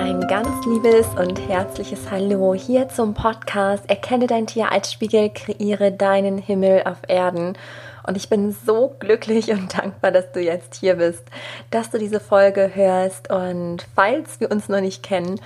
[0.00, 5.92] Ein ganz liebes und herzliches Hallo hier zum Podcast Erkenne dein Tier als Spiegel, kreiere
[5.92, 7.52] deinen Himmel auf Erden.
[8.04, 11.22] Und ich bin so glücklich und dankbar, dass du jetzt hier bist,
[11.70, 13.30] dass du diese Folge hörst.
[13.30, 15.38] Und falls wir uns noch nicht kennen,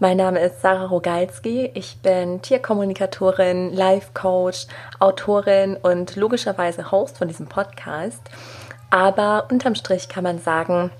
[0.00, 1.70] mein Name ist Sarah Rogalski.
[1.74, 4.66] Ich bin Tierkommunikatorin, Life Coach,
[4.98, 8.22] Autorin und logischerweise Host von diesem Podcast.
[8.90, 10.90] Aber unterm Strich kann man sagen,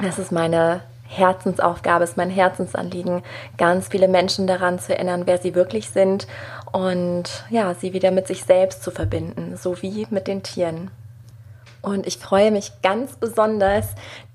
[0.00, 3.22] das ist meine Herzensaufgabe, ist mein Herzensanliegen,
[3.56, 6.26] ganz viele Menschen daran zu erinnern, wer sie wirklich sind
[6.70, 10.90] und ja, sie wieder mit sich selbst zu verbinden, sowie mit den Tieren.
[11.88, 13.86] Und ich freue mich ganz besonders,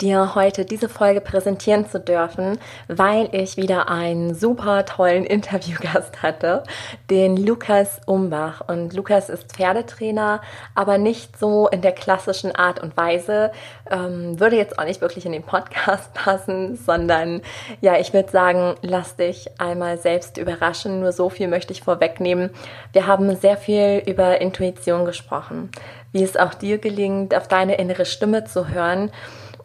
[0.02, 2.58] dir heute diese Folge präsentieren zu dürfen,
[2.88, 6.64] weil ich wieder einen super tollen Interviewgast hatte,
[7.12, 8.62] den Lukas Umbach.
[8.68, 10.42] Und Lukas ist Pferdetrainer,
[10.74, 13.52] aber nicht so in der klassischen Art und Weise.
[13.92, 17.42] Ähm, würde jetzt auch nicht wirklich in den Podcast passen, sondern
[17.82, 21.02] ja, ich würde sagen, lass dich einmal selbst überraschen.
[21.02, 22.50] Nur so viel möchte ich vorwegnehmen.
[22.94, 25.70] Wir haben sehr viel über Intuition gesprochen
[26.14, 29.12] wie es auch dir gelingt, auf deine innere Stimme zu hören.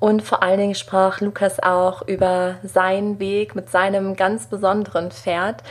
[0.01, 5.63] Und vor allen Dingen sprach Lukas auch über seinen Weg mit seinem ganz besonderen Pferd.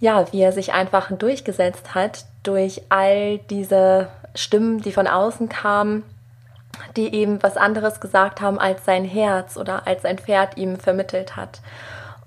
[0.00, 6.02] Ja, wie er sich einfach durchgesetzt hat durch all diese Stimmen, die von außen kamen,
[6.96, 11.36] die eben was anderes gesagt haben, als sein Herz oder als sein Pferd ihm vermittelt
[11.36, 11.60] hat.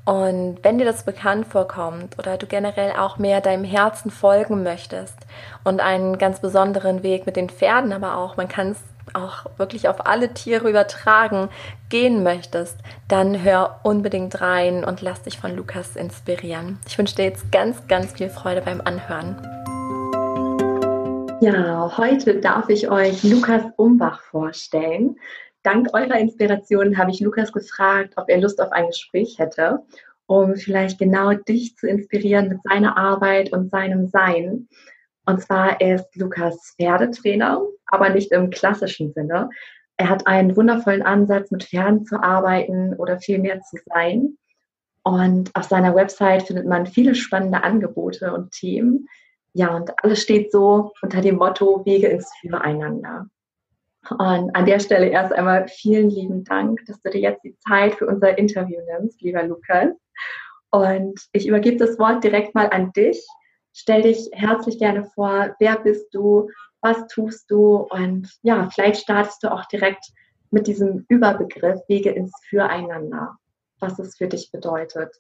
[0.08, 5.18] Und wenn dir das bekannt vorkommt oder du generell auch mehr deinem Herzen folgen möchtest
[5.66, 8.78] und einen ganz besonderen Weg mit den Pferden, aber auch, man kann es
[9.14, 11.50] auch wirklich auf alle Tiere übertragen,
[11.90, 12.78] gehen möchtest,
[13.10, 16.80] dann hör unbedingt rein und lass dich von Lukas inspirieren.
[16.88, 19.36] Ich wünsche dir jetzt ganz, ganz viel Freude beim Anhören.
[21.42, 25.18] Ja, heute darf ich euch Lukas Umbach vorstellen
[25.68, 29.84] dank eurer Inspiration habe ich Lukas gefragt, ob er Lust auf ein Gespräch hätte,
[30.26, 34.70] um vielleicht genau dich zu inspirieren mit seiner Arbeit und seinem Sein.
[35.26, 39.50] Und zwar ist Lukas Pferdetrainer, aber nicht im klassischen Sinne.
[39.98, 44.38] Er hat einen wundervollen Ansatz, mit Pferden zu arbeiten oder vielmehr zu sein.
[45.04, 49.10] Und auf seiner Website findet man viele spannende Angebote und Themen.
[49.52, 53.28] Ja, und alles steht so unter dem Motto Wege ins Füreinander.
[54.12, 57.96] Und an der Stelle erst einmal vielen lieben Dank, dass du dir jetzt die Zeit
[57.96, 59.90] für unser Interview nimmst, lieber Lukas.
[60.70, 63.26] Und ich übergebe das Wort direkt mal an dich.
[63.74, 66.50] Stell dich herzlich gerne vor, wer bist du,
[66.82, 70.06] was tust du und ja, vielleicht startest du auch direkt
[70.52, 73.38] mit diesem Überbegriff Wege ins Füreinander,
[73.80, 75.16] was es für dich bedeutet.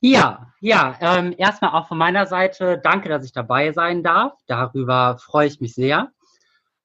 [0.00, 4.32] Ja, ja, ähm, erstmal auch von meiner Seite danke, dass ich dabei sein darf.
[4.46, 6.10] Darüber freue ich mich sehr.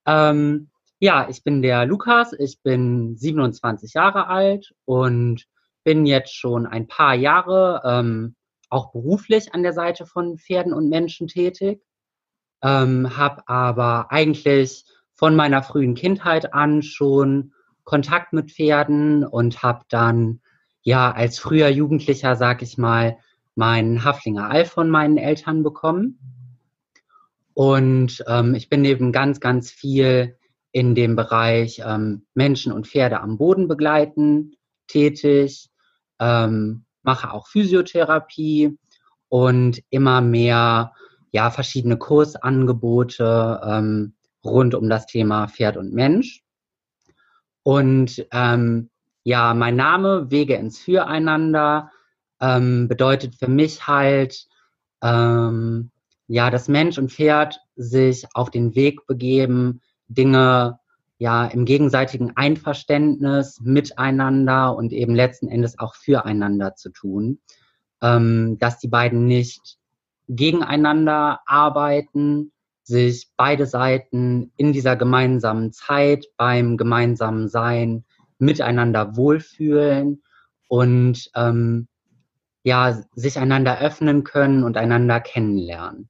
[0.05, 0.69] Ähm,
[0.99, 5.45] ja, ich bin der Lukas, ich bin 27 Jahre alt und
[5.83, 8.35] bin jetzt schon ein paar Jahre ähm,
[8.69, 11.81] auch beruflich an der Seite von Pferden und Menschen tätig,
[12.61, 17.53] ähm, habe aber eigentlich von meiner frühen Kindheit an schon
[17.83, 20.41] Kontakt mit Pferden und habe dann
[20.81, 23.17] ja als früher Jugendlicher, sag ich mal,
[23.55, 26.19] meinen Haflinger All von meinen Eltern bekommen.
[27.53, 30.37] Und ähm, ich bin eben ganz, ganz viel
[30.77, 34.55] in dem Bereich ähm, Menschen und Pferde am Boden begleiten
[34.85, 35.71] tätig,
[36.19, 38.77] ähm, mache auch Physiotherapie
[39.27, 40.93] und immer mehr
[41.31, 44.13] ja verschiedene Kursangebote ähm,
[44.45, 46.43] rund um das Thema Pferd und Mensch.
[47.63, 48.91] Und ähm,
[49.23, 51.89] ja, mein Name Wege ins Füreinander
[52.39, 54.45] ähm, bedeutet für mich halt,
[55.01, 55.89] ähm,
[56.27, 60.79] ja, dass Mensch und Pferd sich auf den Weg begeben, Dinge
[61.17, 67.39] ja im gegenseitigen Einverständnis miteinander und eben letzten Endes auch füreinander zu tun,
[68.01, 69.77] ähm, dass die beiden nicht
[70.27, 72.51] gegeneinander arbeiten,
[72.83, 78.05] sich beide Seiten in dieser gemeinsamen Zeit beim gemeinsamen Sein
[78.37, 80.21] miteinander wohlfühlen
[80.67, 81.87] und ähm,
[82.63, 86.09] ja sich einander öffnen können und einander kennenlernen.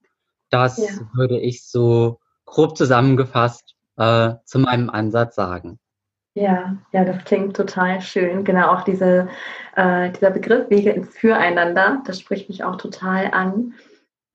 [0.49, 1.09] Das ja.
[1.13, 5.79] würde ich so grob zusammengefasst äh, zu meinem Ansatz sagen.
[6.33, 8.43] Ja, ja, das klingt total schön.
[8.43, 9.27] Genau, auch diese,
[9.75, 13.73] äh, dieser Begriff Wege ins Füreinander, das spricht mich auch total an.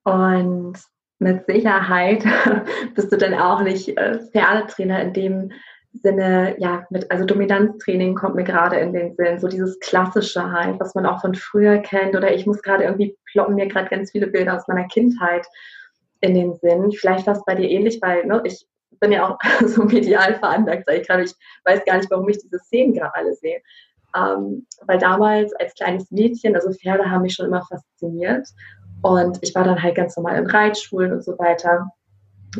[0.02, 0.78] Und
[1.20, 2.24] mit Sicherheit
[2.96, 5.52] bist du dann auch nicht äh, Pferdetrainer in dem
[5.92, 10.80] Sinne, ja, mit, also Dominanztraining kommt mir gerade in den Sinn, so dieses klassische halt,
[10.80, 12.16] was man auch von früher kennt.
[12.16, 15.46] Oder ich muss gerade irgendwie ploppen mir gerade ganz viele Bilder aus meiner Kindheit
[16.20, 16.90] in den Sinn.
[16.90, 18.66] Vielleicht war es bei dir ähnlich, weil ne, ich
[19.02, 21.24] bin ja auch so medial veranlagt, sage ich gerade.
[21.24, 21.34] Ich
[21.64, 23.60] weiß gar nicht, warum ich diese Szenen gerade alle sehe.
[24.16, 28.48] ähm, weil damals als kleines Mädchen, also Pferde haben mich schon immer fasziniert
[29.02, 31.90] und ich war dann halt ganz normal in Reitschulen und so weiter.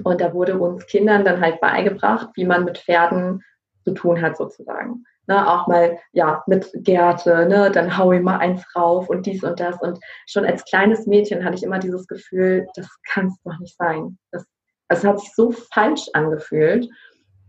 [0.05, 3.43] Und da wurde uns Kindern dann halt beigebracht, wie man mit Pferden
[3.85, 5.05] zu tun hat sozusagen.
[5.29, 9.45] Ne, auch mal ja mit Gerte, ne, dann hau ich mal eins rauf und dies
[9.45, 9.81] und das.
[9.81, 13.77] Und schon als kleines Mädchen hatte ich immer dieses Gefühl, das kann es doch nicht
[13.77, 14.19] sein.
[14.33, 14.45] Das,
[14.93, 16.89] es hat sich so falsch angefühlt.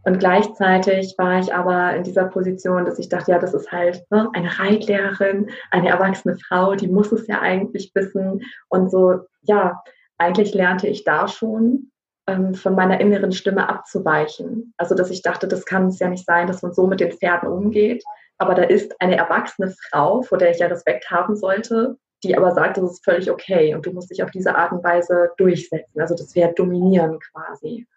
[0.05, 4.03] Und gleichzeitig war ich aber in dieser Position, dass ich dachte, ja, das ist halt
[4.11, 8.41] ne, eine Reitlehrerin, eine erwachsene Frau, die muss es ja eigentlich wissen.
[8.67, 9.81] Und so, ja,
[10.17, 11.91] eigentlich lernte ich da schon
[12.27, 14.73] ähm, von meiner inneren Stimme abzuweichen.
[14.77, 17.13] Also, dass ich dachte, das kann es ja nicht sein, dass man so mit den
[17.13, 18.03] Pferden umgeht.
[18.37, 22.51] Aber da ist eine erwachsene Frau, vor der ich ja Respekt haben sollte, die aber
[22.51, 25.99] sagt, das ist völlig okay und du musst dich auf diese Art und Weise durchsetzen.
[25.99, 27.87] Also, das wäre dominieren quasi.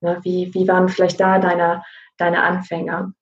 [0.00, 1.82] Ne, wie, wie waren vielleicht da deine,
[2.16, 3.12] deine Anfänge?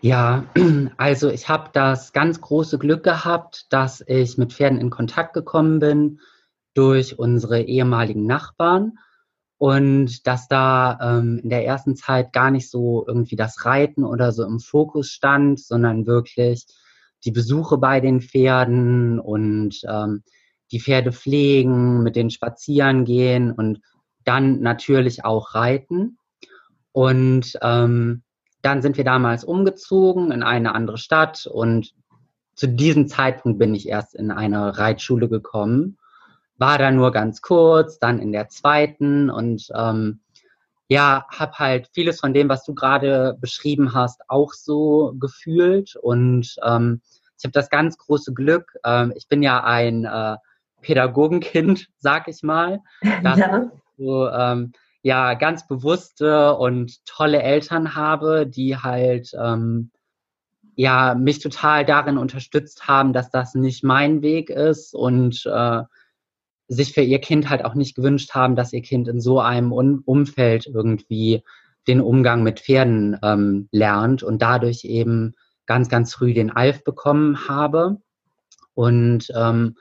[0.00, 0.44] Ja,
[0.96, 5.78] also ich habe das ganz große Glück gehabt, dass ich mit Pferden in Kontakt gekommen
[5.80, 6.20] bin
[6.74, 8.98] durch unsere ehemaligen Nachbarn
[9.58, 14.32] und dass da ähm, in der ersten Zeit gar nicht so irgendwie das Reiten oder
[14.32, 16.66] so im Fokus stand, sondern wirklich
[17.24, 20.22] die Besuche bei den Pferden und ähm,
[20.70, 23.80] die Pferde pflegen, mit denen spazieren gehen und
[24.24, 26.18] dann natürlich auch Reiten.
[26.92, 28.22] Und ähm,
[28.62, 31.94] dann sind wir damals umgezogen in eine andere Stadt und
[32.54, 35.98] zu diesem Zeitpunkt bin ich erst in eine Reitschule gekommen.
[36.56, 40.20] War da nur ganz kurz, dann in der zweiten und ähm,
[40.88, 46.56] ja, habe halt vieles von dem, was du gerade beschrieben hast, auch so gefühlt und
[46.64, 47.00] ähm,
[47.38, 48.72] ich habe das ganz große Glück.
[48.84, 50.36] Ähm, ich bin ja ein äh,
[50.82, 52.80] Pädagogenkind, sag ich mal.
[53.22, 54.72] Ja so ähm,
[55.02, 59.90] ja ganz bewusste und tolle Eltern habe, die halt ähm,
[60.76, 65.82] ja mich total darin unterstützt haben, dass das nicht mein Weg ist und äh,
[66.68, 69.72] sich für ihr Kind halt auch nicht gewünscht haben, dass ihr Kind in so einem
[69.72, 71.42] Un Umfeld irgendwie
[71.86, 75.34] den Umgang mit Pferden ähm, lernt und dadurch eben
[75.66, 77.98] ganz, ganz früh den Alf bekommen habe.
[78.74, 79.76] Und ähm,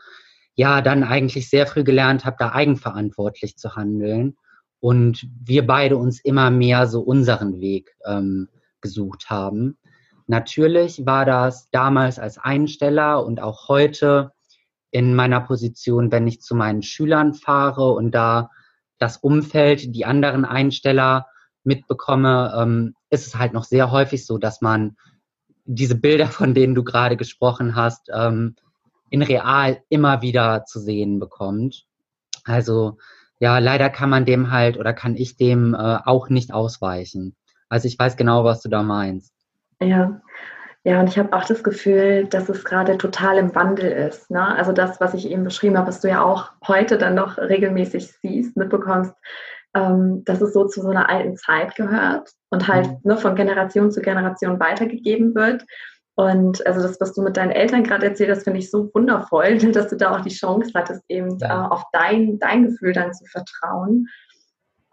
[0.56, 4.38] ja dann eigentlich sehr früh gelernt habe, da eigenverantwortlich zu handeln
[4.80, 8.50] und wir beide uns immer mehr so unseren Weg ähm,
[8.82, 9.78] gesucht haben.
[10.28, 14.32] Natürlich war das damals als Einsteller und auch heute
[14.94, 18.52] in meiner Position, wenn ich zu meinen Schülern fahre und da
[19.00, 21.26] das Umfeld, die anderen Einsteller
[21.64, 24.96] mitbekomme, ähm, ist es halt noch sehr häufig so, dass man
[25.66, 28.56] diese Bilder, von denen du gerade gesprochen hast, ähm,
[29.10, 31.86] in real immer wieder zu sehen bekommt.
[32.44, 32.98] Also
[33.40, 37.36] ja, leider kann man dem halt oder kann ich dem äh, auch nicht ausweichen.
[37.68, 39.34] Also ich weiß genau, was du da meinst.
[39.82, 40.22] Ja,
[40.86, 44.30] ja, und ich habe auch das Gefühl, dass es gerade total im Wandel ist.
[44.30, 44.46] Ne?
[44.46, 48.12] Also das, was ich eben beschrieben habe, was du ja auch heute dann noch regelmäßig
[48.22, 49.14] siehst, mitbekommst,
[49.76, 52.98] ähm, dass es so zu so einer alten Zeit gehört und halt mhm.
[53.04, 55.64] ne, von Generation zu Generation weitergegeben wird.
[56.16, 59.58] Und also das, was du mit deinen Eltern gerade erzählt hast, finde ich so wundervoll,
[59.72, 63.24] dass du da auch die Chance hattest, eben äh, auf dein, dein Gefühl dann zu
[63.26, 64.08] vertrauen.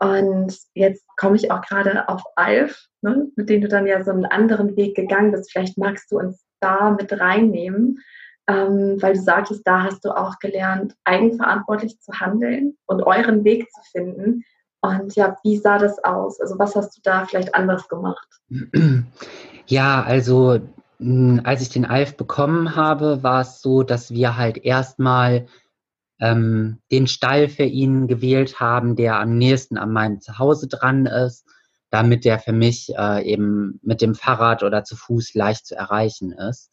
[0.00, 4.10] Und jetzt komme ich auch gerade auf Alf, ne, mit dem du dann ja so
[4.10, 5.52] einen anderen Weg gegangen bist.
[5.52, 7.98] Vielleicht magst du uns da mit reinnehmen,
[8.48, 13.70] ähm, weil du sagtest, da hast du auch gelernt, eigenverantwortlich zu handeln und euren Weg
[13.70, 14.42] zu finden.
[14.80, 16.40] Und ja, wie sah das aus?
[16.40, 18.28] Also was hast du da vielleicht anders gemacht?
[19.66, 20.58] Ja, also
[20.98, 25.46] hm, als ich den Alf bekommen habe, war es so, dass wir halt erstmal
[26.20, 31.46] ähm, den Stall für ihn gewählt haben, der am nächsten an meinem Zuhause dran ist,
[31.90, 36.32] damit der für mich äh, eben mit dem Fahrrad oder zu Fuß leicht zu erreichen
[36.32, 36.70] ist.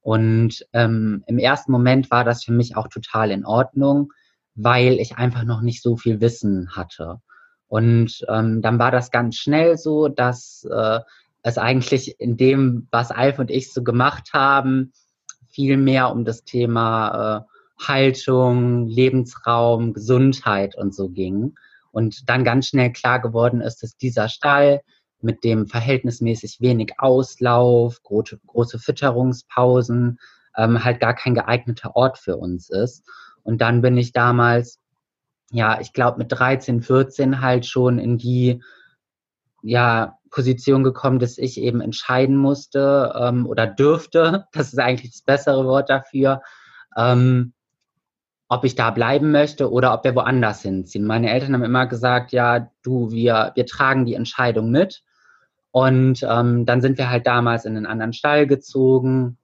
[0.00, 4.12] Und ähm, im ersten Moment war das für mich auch total in Ordnung,
[4.54, 7.20] weil ich einfach noch nicht so viel Wissen hatte.
[7.66, 11.00] Und ähm, dann war das ganz schnell so, dass äh,
[11.42, 14.92] es eigentlich in dem, was Alf und ich so gemacht haben,
[15.48, 21.54] viel mehr um das Thema äh, Haltung, Lebensraum, Gesundheit und so ging.
[21.90, 24.80] Und dann ganz schnell klar geworden ist, dass dieser Stall
[25.20, 30.18] mit dem verhältnismäßig wenig Auslauf, große, große Fütterungspausen,
[30.56, 33.04] ähm, halt gar kein geeigneter Ort für uns ist.
[33.42, 34.80] Und dann bin ich damals,
[35.50, 38.62] ja, ich glaube mit 13, 14 halt schon in die
[39.62, 45.22] ja, Position gekommen, dass ich eben entscheiden musste ähm, oder dürfte, das ist eigentlich das
[45.22, 46.42] bessere Wort dafür,
[46.96, 47.54] ähm,
[48.48, 51.06] ob ich da bleiben möchte oder ob wir woanders hinziehen.
[51.06, 55.02] Meine Eltern haben immer gesagt, ja, du, wir, wir tragen die Entscheidung mit
[55.70, 59.38] Und ähm, dann sind wir halt damals in einen anderen Stall gezogen.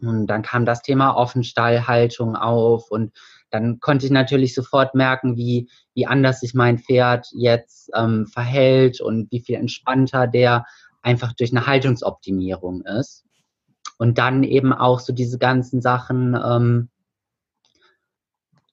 [0.00, 2.90] Und dann kam das Thema Offenstallhaltung auf.
[2.90, 3.12] Und
[3.50, 9.00] dann konnte ich natürlich sofort merken, wie, wie anders sich mein Pferd jetzt ähm, verhält
[9.00, 10.66] und wie viel entspannter der
[11.00, 13.24] einfach durch eine Haltungsoptimierung ist.
[13.98, 16.88] Und dann eben auch so diese ganzen Sachen, ähm,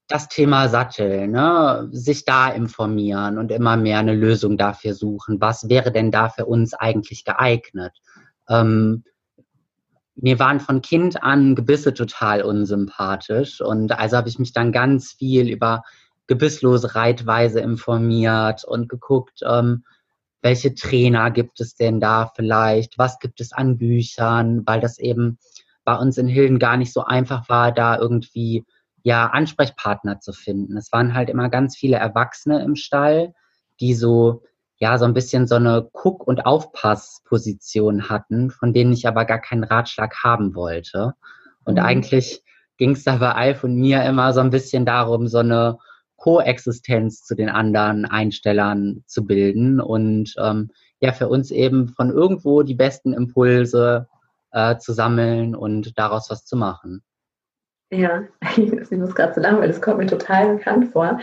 [0.10, 1.88] das Thema Sattel, ne?
[1.92, 5.40] sich da informieren und immer mehr eine Lösung dafür suchen.
[5.40, 7.94] Was wäre denn da für uns eigentlich geeignet?
[8.50, 9.04] Ähm,
[10.16, 15.14] mir waren von Kind an Gebisse total unsympathisch und also habe ich mich dann ganz
[15.14, 15.84] viel über
[16.28, 19.84] gebisslose Reitweise informiert und geguckt, ähm,
[20.42, 25.38] welche Trainer gibt es denn da vielleicht, was gibt es an Büchern, weil das eben
[25.84, 28.66] bei uns in Hilden gar nicht so einfach war, da irgendwie
[29.04, 30.78] ja, Ansprechpartner zu finden.
[30.78, 33.34] Es waren halt immer ganz viele Erwachsene im Stall,
[33.80, 34.44] die so,
[34.78, 39.40] ja, so ein bisschen so eine Guck- und Aufpassposition hatten, von denen ich aber gar
[39.40, 41.14] keinen Ratschlag haben wollte.
[41.66, 41.84] Und mhm.
[41.84, 42.44] eigentlich
[42.78, 45.78] ging es da bei Alf und mir immer so ein bisschen darum, so eine
[46.16, 52.62] Koexistenz zu den anderen Einstellern zu bilden und ähm, ja, für uns eben von irgendwo
[52.62, 54.08] die besten Impulse
[54.52, 57.04] äh, zu sammeln und daraus was zu machen.
[57.92, 58.24] Ja,
[58.58, 61.20] ich muss gerade so lachen, weil das kommt mir total bekannt vor.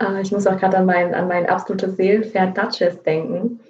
[0.00, 3.60] Äh, ich muss auch gerade an mein, an mein absolutes Seelenpferd Duchess denken.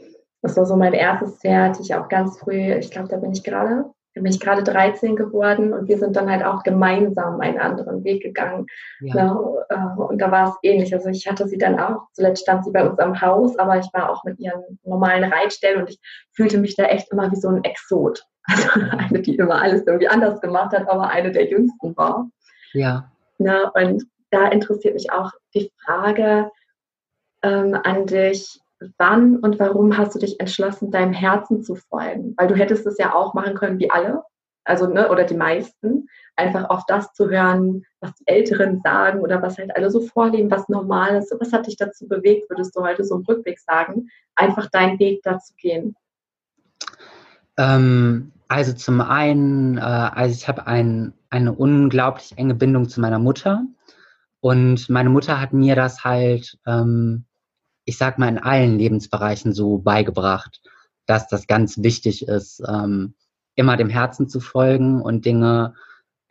[0.42, 3.44] Das war so mein erstes Pferd, ich auch ganz früh, ich glaube, da bin ich
[3.44, 3.84] gerade,
[4.14, 8.24] bin ich gerade 13 geworden und wir sind dann halt auch gemeinsam einen anderen Weg
[8.24, 8.66] gegangen.
[9.00, 9.14] Ja.
[9.14, 9.64] Ne?
[9.68, 10.92] Äh, und da war es ähnlich.
[10.92, 13.88] Also ich hatte sie dann auch, zuletzt stand sie bei uns am Haus, aber ich
[13.92, 16.00] war auch mit ihren normalen Reitstellen und ich
[16.32, 18.26] fühlte mich da echt immer wie so ein Exot.
[18.44, 18.68] Also
[18.98, 22.28] eine, die immer alles irgendwie anders gemacht hat, aber eine der jüngsten war.
[22.72, 23.10] Ja.
[23.38, 26.50] Na, und da interessiert mich auch die Frage
[27.42, 28.60] ähm, an dich,
[28.98, 32.34] wann und warum hast du dich entschlossen, deinem Herzen zu folgen?
[32.36, 34.22] Weil du hättest es ja auch machen können wie alle,
[34.64, 39.42] also ne, oder die meisten, einfach auf das zu hören, was die Älteren sagen oder
[39.42, 41.34] was halt alle so vorleben, was normal ist.
[41.38, 45.20] Was hat dich dazu bewegt, würdest du heute so im Rückblick sagen, einfach deinen Weg
[45.22, 45.96] dazu gehen?
[47.56, 53.18] Ähm, also zum einen, äh, also ich habe ein, eine unglaublich enge Bindung zu meiner
[53.18, 53.64] Mutter.
[54.40, 57.24] Und meine Mutter hat mir das halt, ähm,
[57.84, 60.60] ich sag mal, in allen Lebensbereichen so beigebracht,
[61.06, 63.14] dass das ganz wichtig ist, ähm,
[63.54, 65.74] immer dem Herzen zu folgen und Dinge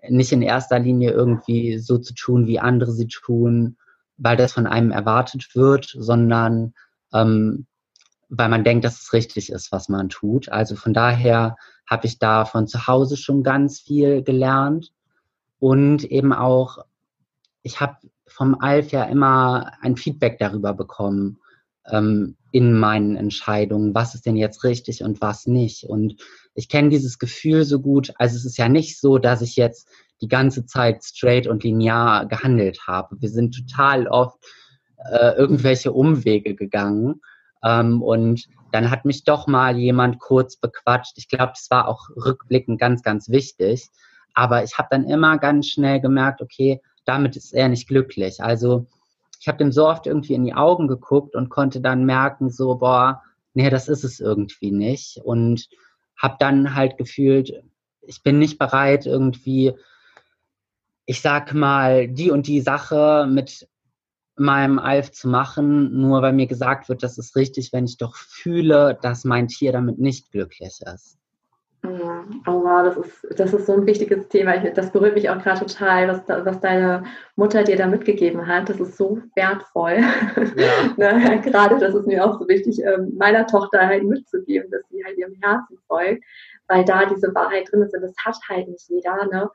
[0.09, 3.77] nicht in erster Linie irgendwie so zu tun, wie andere sie tun,
[4.17, 6.73] weil das von einem erwartet wird, sondern
[7.13, 7.67] ähm,
[8.31, 10.49] weil man denkt, dass es richtig ist, was man tut.
[10.49, 14.93] Also von daher habe ich da von zu Hause schon ganz viel gelernt
[15.59, 16.79] und eben auch,
[17.61, 21.39] ich habe vom Alf ja immer ein Feedback darüber bekommen
[21.85, 25.83] ähm, in meinen Entscheidungen, was ist denn jetzt richtig und was nicht.
[25.83, 26.15] Und
[26.55, 28.13] ich kenne dieses Gefühl so gut.
[28.17, 29.89] Also es ist ja nicht so, dass ich jetzt
[30.21, 33.17] die ganze Zeit straight und linear gehandelt habe.
[33.19, 34.39] Wir sind total oft
[35.11, 37.21] äh, irgendwelche Umwege gegangen.
[37.63, 41.17] Ähm, und dann hat mich doch mal jemand kurz bequatscht.
[41.17, 43.89] Ich glaube, das war auch rückblickend ganz, ganz wichtig.
[44.33, 48.41] Aber ich habe dann immer ganz schnell gemerkt, okay, damit ist er nicht glücklich.
[48.41, 48.87] Also
[49.39, 52.75] ich habe dem so oft irgendwie in die Augen geguckt und konnte dann merken, so,
[52.75, 55.19] boah, nee, das ist es irgendwie nicht.
[55.23, 55.67] Und
[56.15, 57.63] habe dann halt gefühlt,
[58.01, 59.73] ich bin nicht bereit, irgendwie,
[61.05, 63.67] ich sag mal, die und die Sache mit
[64.41, 68.15] meinem Alf zu machen, nur weil mir gesagt wird, das ist richtig, wenn ich doch
[68.15, 71.17] fühle, dass mein Tier damit nicht glücklich ist.
[71.83, 74.57] Oh wow, das ist, das ist so ein wichtiges Thema.
[74.57, 77.05] Das berührt mich auch gerade total, was, was deine
[77.35, 78.69] Mutter dir da mitgegeben hat.
[78.69, 79.97] Das ist so wertvoll.
[80.97, 81.17] Ja.
[81.17, 85.03] ne, gerade das ist mir auch so wichtig, ähm, meiner Tochter halt mitzugeben, dass sie
[85.03, 86.23] halt ihrem Herzen folgt,
[86.67, 89.25] weil da diese Wahrheit drin ist und das hat halt nicht jeder.
[89.25, 89.49] Ne?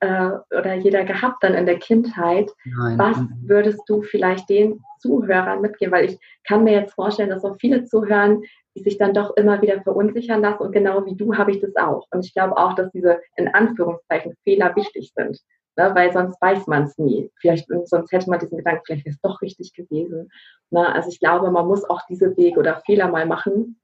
[0.00, 2.50] Äh, oder jeder gehabt dann in der Kindheit.
[2.64, 2.98] Nein.
[2.98, 5.92] Was würdest du vielleicht den Zuhörern mitgeben?
[5.92, 8.42] Weil ich kann mir jetzt vorstellen, dass auch viele zuhören,
[8.74, 10.62] die sich dann doch immer wieder verunsichern lassen.
[10.62, 12.06] Und genau wie du habe ich das auch.
[12.10, 15.38] Und ich glaube auch, dass diese in Anführungszeichen Fehler wichtig sind.
[15.78, 17.30] Ne, weil sonst weiß man es nie.
[17.38, 20.30] Vielleicht, sonst hätte man diesen Gedanken, vielleicht wäre es doch richtig gewesen.
[20.70, 23.78] Ne, also ich glaube, man muss auch diese Wege oder Fehler mal machen,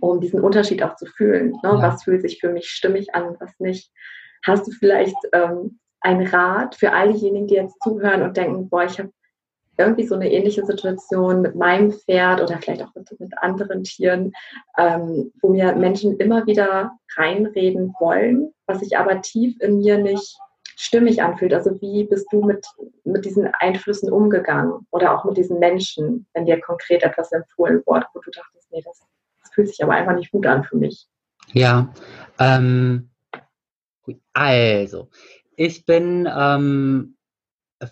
[0.00, 1.52] um diesen Unterschied auch zu fühlen.
[1.62, 1.70] Ne?
[1.70, 1.82] Ja.
[1.82, 3.90] Was fühlt sich für mich stimmig an, was nicht.
[4.44, 8.84] Hast du vielleicht ähm, einen Rat für all diejenigen, die jetzt zuhören und denken, boah,
[8.84, 9.10] ich habe
[9.78, 14.32] irgendwie so eine ähnliche Situation mit meinem Pferd oder vielleicht auch mit, mit anderen Tieren,
[14.76, 20.36] ähm, wo mir Menschen immer wieder reinreden wollen, was sich aber tief in mir nicht
[20.76, 21.54] stimmig anfühlt.
[21.54, 22.66] Also wie bist du mit,
[23.04, 28.06] mit diesen Einflüssen umgegangen oder auch mit diesen Menschen, wenn dir konkret etwas empfohlen wurde,
[28.14, 29.00] wo du dachtest, nee, das,
[29.40, 31.06] das fühlt sich aber einfach nicht gut an für mich.
[31.52, 31.92] Ja,
[32.38, 33.10] ähm,
[34.32, 35.08] also,
[35.56, 37.16] ich bin ähm,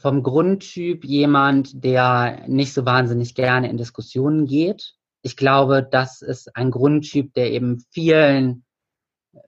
[0.01, 4.95] vom Grundtyp jemand, der nicht so wahnsinnig gerne in Diskussionen geht.
[5.23, 8.65] Ich glaube, das ist ein Grundtyp, der eben vielen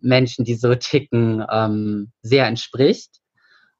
[0.00, 3.20] Menschen, die so ticken, ähm, sehr entspricht.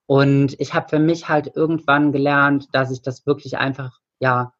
[0.06, 4.52] Und ich habe für mich halt irgendwann gelernt, dass ich das wirklich einfach, ja,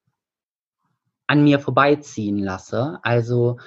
[1.27, 2.99] an mir vorbeiziehen lasse.
[3.03, 3.59] Also,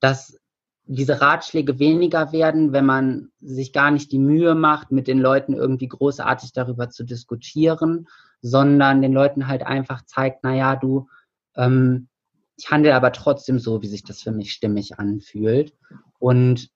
[0.00, 0.38] dass
[0.86, 5.54] diese Ratschläge weniger werden, wenn man sich gar nicht die Mühe macht, mit den Leuten
[5.54, 8.06] irgendwie großartig darüber zu diskutieren,
[8.42, 11.08] sondern den Leuten halt einfach zeigt, naja, du,
[11.56, 12.08] ähm,
[12.56, 15.74] ich handle aber trotzdem so, wie sich das für mich stimmig anfühlt.
[16.18, 16.68] Und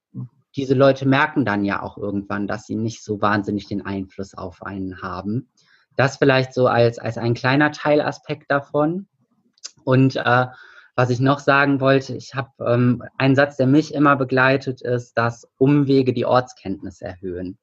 [0.57, 4.63] diese Leute merken dann ja auch irgendwann, dass sie nicht so wahnsinnig den Einfluss auf
[4.63, 5.51] einen haben.
[5.97, 9.07] Das vielleicht so als, als ein kleiner Teilaspekt davon.
[9.85, 10.47] Und äh,
[10.99, 15.17] was ich noch sagen wollte, ich habe ähm, einen Satz, der mich immer begleitet, ist,
[15.17, 17.57] dass Umwege die Ortskenntnis erhöhen.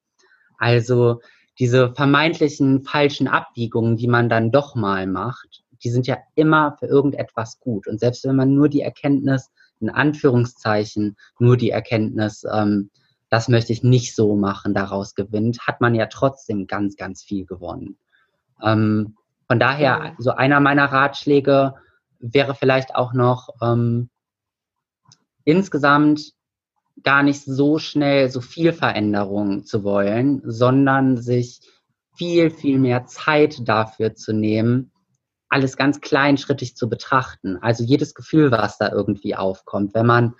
[0.57, 1.19] Also
[1.59, 6.85] diese vermeintlichen falschen Abbiegungen, die man dann doch mal macht, die sind ja immer für
[6.85, 7.87] irgendetwas gut.
[7.87, 9.51] Und selbst wenn man nur die Erkenntnis,
[9.81, 12.89] in Anführungszeichen, nur die Erkenntnis, ähm,
[13.29, 17.45] das möchte ich nicht so machen, daraus gewinnt, hat man ja trotzdem ganz, ganz viel
[17.45, 17.97] gewonnen.
[18.63, 19.17] Ähm,
[19.49, 21.73] von daher, so einer meiner Ratschläge,
[22.33, 24.09] wäre vielleicht auch noch ähm,
[25.43, 26.33] insgesamt
[27.03, 31.61] gar nicht so schnell so viel Veränderung zu wollen, sondern sich
[32.15, 34.91] viel, viel mehr Zeit dafür zu nehmen,
[35.49, 37.57] alles ganz kleinschrittig zu betrachten.
[37.61, 39.93] Also jedes Gefühl, was da irgendwie aufkommt.
[39.93, 40.33] Wenn man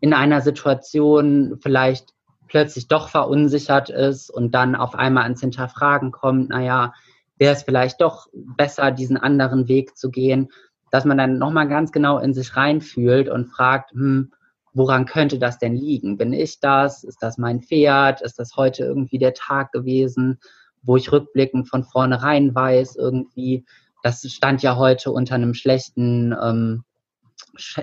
[0.00, 2.12] in einer Situation vielleicht
[2.48, 6.92] plötzlich doch verunsichert ist und dann auf einmal ans Hinterfragen kommt, naja,
[7.38, 10.48] wäre es vielleicht doch besser, diesen anderen Weg zu gehen,
[10.90, 14.32] dass man dann nochmal ganz genau in sich reinfühlt und fragt, hm,
[14.72, 16.18] woran könnte das denn liegen?
[16.18, 17.02] Bin ich das?
[17.02, 18.20] Ist das mein Pferd?
[18.20, 20.38] Ist das heute irgendwie der Tag gewesen,
[20.82, 23.64] wo ich rückblickend von vornherein weiß, irgendwie,
[24.02, 26.84] das stand ja heute unter einem schlechten, ähm,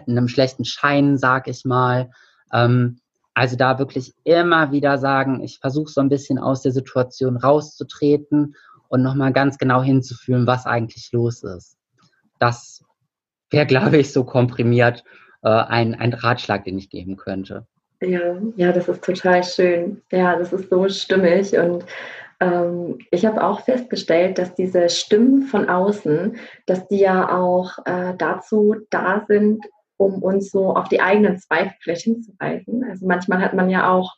[0.07, 2.11] einem schlechten Schein, sag ich mal.
[2.51, 2.99] Ähm,
[3.33, 8.55] also da wirklich immer wieder sagen, ich versuche so ein bisschen aus der Situation rauszutreten
[8.87, 11.77] und nochmal ganz genau hinzufühlen, was eigentlich los ist.
[12.37, 12.83] Das
[13.53, 15.03] wäre, glaube ich, so komprimiert
[15.43, 17.65] äh, ein, ein Ratschlag, den ich geben könnte.
[18.01, 20.01] Ja, ja, das ist total schön.
[20.11, 21.57] Ja, das ist so stimmig.
[21.57, 21.85] Und
[22.41, 26.35] ähm, ich habe auch festgestellt, dass diese Stimmen von außen,
[26.65, 29.63] dass die ja auch äh, dazu da sind,
[29.97, 32.83] um uns so auf die eigenen Zweifel vielleicht hinzuweisen.
[32.89, 34.15] Also manchmal hat man ja auch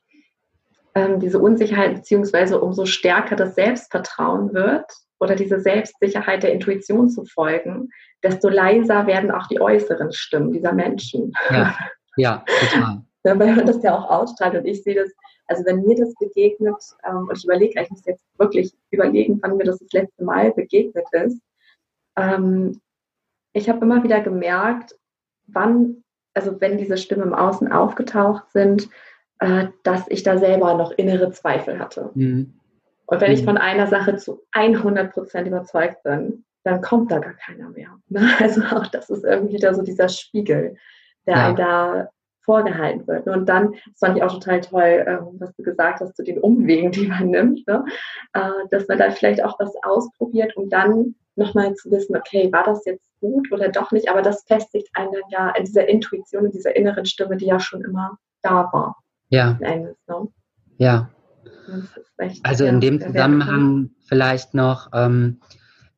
[0.95, 4.85] ähm, diese Unsicherheit, beziehungsweise umso stärker das Selbstvertrauen wird
[5.19, 7.89] oder diese Selbstsicherheit der Intuition zu folgen,
[8.23, 11.33] desto leiser werden auch die äußeren Stimmen dieser Menschen.
[11.49, 11.75] Ja,
[12.17, 13.01] ja total.
[13.25, 15.11] Ja, weil man das ja auch ausstrahlt und ich sehe das,
[15.47, 16.75] also wenn mir das begegnet,
[17.09, 20.53] ähm, und ich überlege, ich muss jetzt wirklich überlegen, wann mir das das letzte Mal
[20.53, 21.41] begegnet ist,
[22.17, 22.79] ähm,
[23.53, 24.95] ich habe immer wieder gemerkt,
[25.47, 26.03] wann,
[26.35, 28.89] also wenn diese Stimmen im Außen aufgetaucht sind,
[29.39, 32.11] äh, dass ich da selber noch innere Zweifel hatte.
[32.13, 32.53] Mhm.
[33.07, 33.45] Und wenn ich mhm.
[33.45, 37.89] von einer Sache zu 100 Prozent überzeugt bin, dann kommt da gar keiner mehr.
[38.09, 38.27] Ne?
[38.39, 40.75] Also auch das ist irgendwie da so dieser Spiegel,
[41.25, 41.45] der ja.
[41.47, 42.09] einem da
[42.41, 43.27] vorgehalten wird.
[43.27, 46.37] Und dann, das fand ich auch total toll, ähm, was du gesagt hast zu den
[46.39, 47.83] Umwegen, die man nimmt, ne?
[48.33, 52.63] Äh, dass man da vielleicht auch was ausprobiert, um dann nochmal zu wissen, okay, war
[52.63, 54.09] das jetzt gut oder doch nicht?
[54.09, 57.59] Aber das festigt einen dann ja in dieser Intuition, in dieser inneren Stimme, die ja
[57.59, 58.97] schon immer da war.
[59.29, 59.57] Ja.
[59.61, 60.27] Endes, ne?
[60.77, 61.09] Ja.
[62.43, 65.39] Also in dem Zusammenhang vielleicht noch, ähm,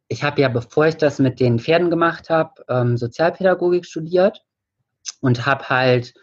[0.07, 4.43] ich habe ja, bevor ich das mit den Pferden gemacht habe, ähm, Sozialpädagogik studiert
[5.21, 6.13] und habe halt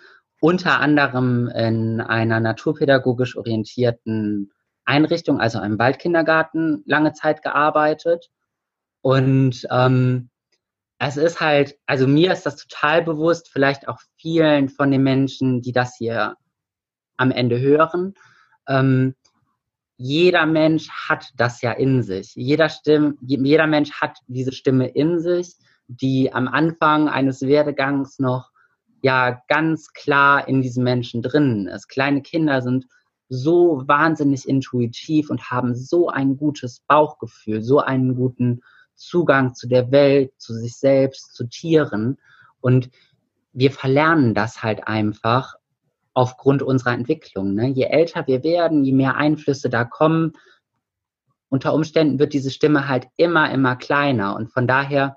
[0.40, 4.52] unter anderem in einer naturpädagogisch orientierten
[4.85, 8.30] Einrichtung, also einem Waldkindergarten, lange Zeit gearbeitet.
[9.00, 10.30] Und ähm,
[10.98, 15.62] es ist halt, also mir ist das total bewusst, vielleicht auch vielen von den Menschen,
[15.62, 16.37] die das hier
[17.16, 18.14] am Ende hören.
[18.68, 19.14] Ähm,
[19.96, 22.35] jeder Mensch hat das ja in sich.
[22.35, 25.54] Jeder, Stimme, jeder Mensch hat diese Stimme in sich,
[25.87, 28.50] die am Anfang eines Werdegangs noch
[29.02, 31.88] ja ganz klar in diesem Menschen drinnen ist.
[31.88, 32.87] Kleine Kinder sind
[33.28, 38.62] so wahnsinnig intuitiv und haben so ein gutes Bauchgefühl, so einen guten
[38.94, 42.18] Zugang zu der Welt, zu sich selbst, zu Tieren.
[42.61, 42.90] Und
[43.52, 45.54] wir verlernen das halt einfach
[46.14, 47.55] aufgrund unserer Entwicklung.
[47.55, 47.68] Ne?
[47.68, 50.33] Je älter wir werden, je mehr Einflüsse da kommen,
[51.48, 54.35] unter Umständen wird diese Stimme halt immer, immer kleiner.
[54.35, 55.14] Und von daher,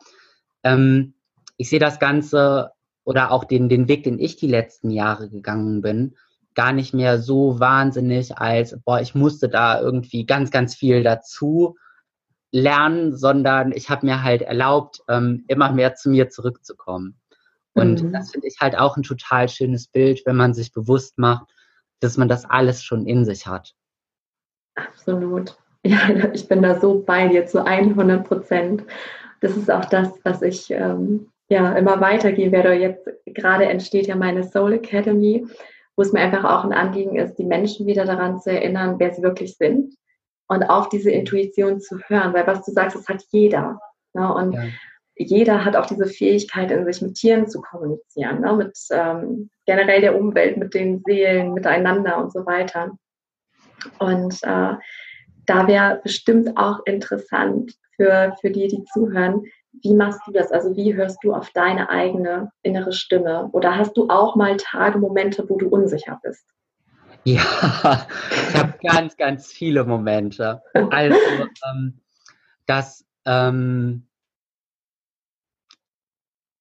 [0.64, 1.14] ähm,
[1.58, 2.72] ich sehe das Ganze
[3.04, 6.16] oder auch den, den Weg, den ich die letzten Jahre gegangen bin,
[6.56, 11.76] gar nicht mehr so wahnsinnig als, boah, ich musste da irgendwie ganz, ganz viel dazu
[12.52, 17.20] lernen, sondern ich habe mir halt erlaubt, ähm, immer mehr zu mir zurückzukommen.
[17.78, 18.14] Und mhm.
[18.14, 21.48] das finde ich halt auch ein total schönes Bild, wenn man sich bewusst macht,
[22.00, 23.74] dass man das alles schon in sich hat.
[24.76, 25.58] Absolut.
[25.86, 28.84] Ja, ich bin da so bei dir zu 100 Prozent.
[29.40, 32.74] Das ist auch das, was ich ähm, ja immer weitergehen werde.
[32.74, 35.48] Jetzt gerade entsteht ja meine Soul Academy,
[35.96, 39.14] wo es mir einfach auch ein Anliegen ist, die Menschen wieder daran zu erinnern, wer
[39.14, 39.96] sie wirklich sind
[40.48, 43.80] und auf diese Intuition zu hören, weil was du sagst, das hat jeder.
[44.14, 44.34] Ne?
[44.34, 44.64] Und ja.
[45.18, 48.54] Jeder hat auch diese Fähigkeit, in sich mit Tieren zu kommunizieren, ne?
[48.54, 52.92] mit ähm, generell der Umwelt, mit den Seelen, miteinander und so weiter.
[54.00, 54.74] Und äh,
[55.46, 59.44] da wäre bestimmt auch interessant für, für die, die zuhören,
[59.84, 60.52] wie machst du das?
[60.52, 63.50] Also wie hörst du auf deine eigene innere Stimme?
[63.52, 66.46] Oder hast du auch mal Tage, Momente, wo du unsicher bist?
[67.24, 70.62] Ja, ich habe ganz, ganz viele Momente.
[70.92, 71.18] Also,
[71.70, 72.00] ähm,
[72.68, 74.08] das, ähm,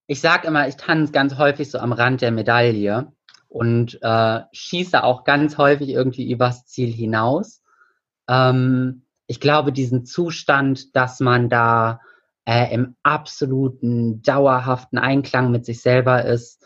[0.07, 3.12] ich sage immer, ich tanze ganz häufig so am Rand der Medaille
[3.49, 7.62] und äh, schieße auch ganz häufig irgendwie übers Ziel hinaus.
[8.29, 12.01] Ähm, ich glaube, diesen Zustand, dass man da
[12.45, 16.64] äh, im absoluten, dauerhaften Einklang mit sich selber ist,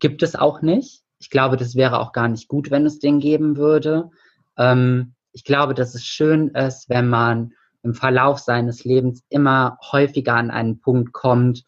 [0.00, 1.02] gibt es auch nicht.
[1.18, 4.10] Ich glaube, das wäre auch gar nicht gut, wenn es den geben würde.
[4.56, 10.34] Ähm, ich glaube, dass es schön ist, wenn man im Verlauf seines Lebens immer häufiger
[10.34, 11.64] an einen Punkt kommt,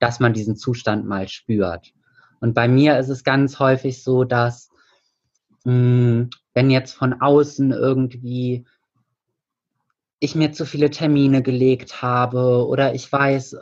[0.00, 1.92] dass man diesen Zustand mal spürt.
[2.40, 4.70] Und bei mir ist es ganz häufig so, dass
[5.64, 8.64] mh, hm, wenn jetzt von außen irgendwie
[10.22, 13.58] ich mir zu viele Termine gelegt habe oder ich weiß, äh,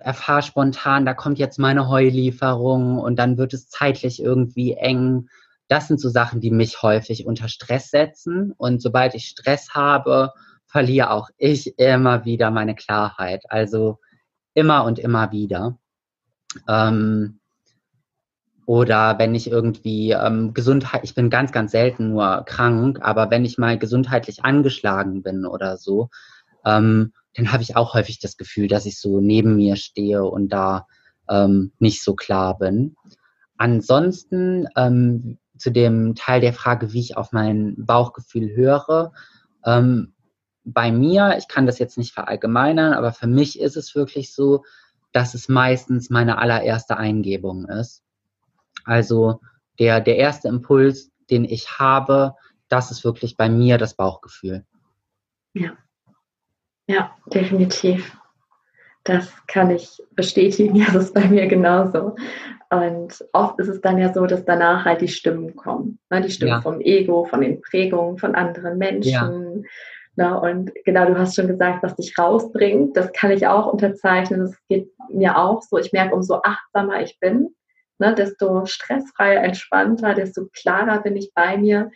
[0.00, 5.28] erfahre spontan, da kommt jetzt meine Heulieferung und dann wird es zeitlich irgendwie eng.
[5.68, 8.52] Das sind so Sachen, die mich häufig unter Stress setzen.
[8.58, 10.32] Und sobald ich Stress habe,
[10.66, 13.44] verliere auch ich immer wieder meine Klarheit.
[13.48, 13.98] Also
[14.52, 15.78] immer und immer wieder.
[16.68, 17.38] Ähm,
[18.66, 23.44] oder wenn ich irgendwie ähm, Gesundheit, ich bin ganz, ganz selten nur krank, aber wenn
[23.44, 26.08] ich mal gesundheitlich angeschlagen bin oder so,
[26.64, 30.50] ähm, dann habe ich auch häufig das Gefühl, dass ich so neben mir stehe und
[30.50, 30.86] da
[31.28, 32.94] ähm, nicht so klar bin.
[33.56, 39.12] Ansonsten ähm, zu dem Teil der Frage, wie ich auf mein Bauchgefühl höre.
[39.64, 40.12] Ähm,
[40.64, 44.64] bei mir, ich kann das jetzt nicht verallgemeinern, aber für mich ist es wirklich so,
[45.12, 48.02] dass es meistens meine allererste Eingebung ist.
[48.84, 49.40] Also
[49.78, 52.34] der, der erste Impuls, den ich habe,
[52.68, 54.64] das ist wirklich bei mir das Bauchgefühl.
[55.54, 55.76] Ja,
[56.86, 58.16] ja, definitiv.
[59.04, 60.76] Das kann ich bestätigen.
[60.76, 62.16] Ja, das ist bei mir genauso.
[62.70, 65.98] Und oft ist es dann ja so, dass danach halt die Stimmen kommen.
[66.10, 66.22] Ne?
[66.22, 66.60] Die Stimmen ja.
[66.60, 69.10] vom Ego, von den Prägungen von anderen Menschen.
[69.62, 69.68] Ja.
[70.16, 70.38] Ne?
[70.38, 72.96] Und genau, du hast schon gesagt, was dich rausbringt.
[72.96, 74.40] Das kann ich auch unterzeichnen.
[74.40, 75.78] Das geht mir auch so.
[75.78, 77.54] Ich merke, umso achtsamer ich bin,
[77.98, 81.90] ne, desto stressfreier, entspannter, desto klarer bin ich bei mir.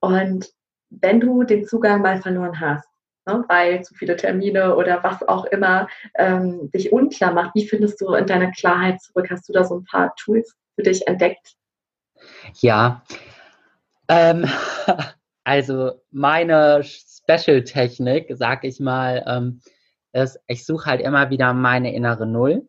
[0.00, 0.50] Und
[0.90, 2.88] wenn du den Zugang mal verloren hast,
[3.26, 8.00] ne, weil zu viele Termine oder was auch immer ähm, dich unklar macht, wie findest
[8.00, 9.28] du in deiner Klarheit zurück?
[9.30, 11.54] Hast du da so ein paar Tools für dich entdeckt?
[12.60, 13.02] Ja,
[14.08, 14.46] ähm,
[15.44, 16.82] also meine
[17.22, 19.60] Special-Technik, sag ich mal, ähm,
[20.12, 22.68] ist, ich suche halt immer wieder meine innere Null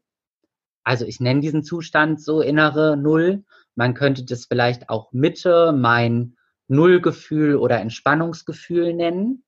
[0.83, 3.43] also ich nenne diesen Zustand so innere Null.
[3.75, 6.35] Man könnte das vielleicht auch Mitte, mein
[6.67, 9.43] Nullgefühl oder Entspannungsgefühl nennen.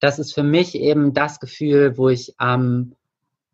[0.00, 2.94] Das ist für mich eben das Gefühl, wo ich am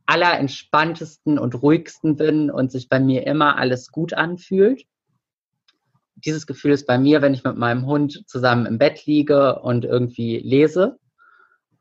[0.07, 4.85] allerentspanntesten und ruhigsten bin und sich bei mir immer alles gut anfühlt.
[6.17, 9.85] Dieses Gefühl ist bei mir, wenn ich mit meinem Hund zusammen im Bett liege und
[9.85, 10.99] irgendwie lese.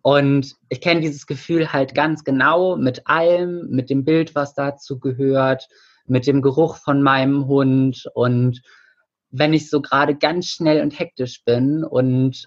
[0.01, 4.99] Und ich kenne dieses Gefühl halt ganz genau mit allem, mit dem Bild, was dazu
[4.99, 5.67] gehört,
[6.05, 8.05] mit dem Geruch von meinem Hund.
[8.13, 8.61] Und
[9.31, 12.45] wenn ich so gerade ganz schnell und hektisch bin und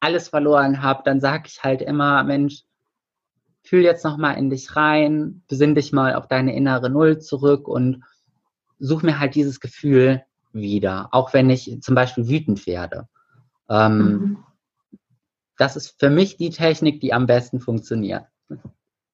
[0.00, 2.62] alles verloren habe, dann sage ich halt immer, Mensch,
[3.62, 7.68] fühl jetzt noch mal in dich rein, besinn dich mal auf deine innere Null zurück
[7.68, 8.02] und
[8.78, 13.08] such mir halt dieses Gefühl wieder, auch wenn ich zum Beispiel wütend werde.
[13.68, 14.38] Ähm, mhm
[15.56, 18.24] das ist für mich die Technik, die am besten funktioniert.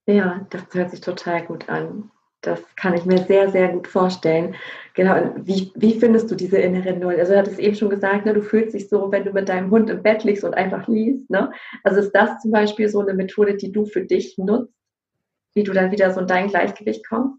[0.06, 2.10] Ja, das hört sich total gut an.
[2.40, 4.56] Das kann ich mir sehr, sehr gut vorstellen.
[4.94, 5.32] Genau.
[5.36, 7.14] Wie, wie findest du diese innere Null?
[7.16, 9.70] Also, du hattest eben schon gesagt, ne, du fühlst dich so, wenn du mit deinem
[9.70, 11.30] Hund im Bett liegst und einfach liest.
[11.30, 11.52] Ne?
[11.84, 14.74] Also, ist das zum Beispiel so eine Methode, die du für dich nutzt,
[15.54, 17.38] wie du dann wieder so in dein Gleichgewicht kommst?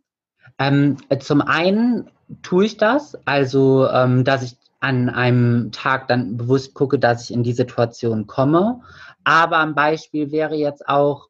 [0.59, 2.09] Ähm, zum einen
[2.41, 7.33] tue ich das, also ähm, dass ich an einem Tag dann bewusst gucke, dass ich
[7.33, 8.81] in die Situation komme.
[9.23, 11.29] Aber ein Beispiel wäre jetzt auch,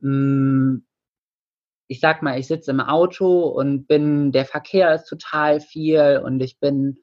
[0.00, 0.86] mh, hm,
[1.88, 6.40] ich sag mal, ich sitze im Auto und bin, der Verkehr ist total viel und
[6.40, 6.98] ich bin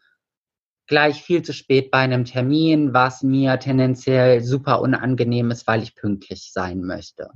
[0.88, 5.94] gleich viel zu spät bei einem Termin, was mir tendenziell super unangenehm ist, weil ich
[5.94, 7.32] pünktlich sein möchte.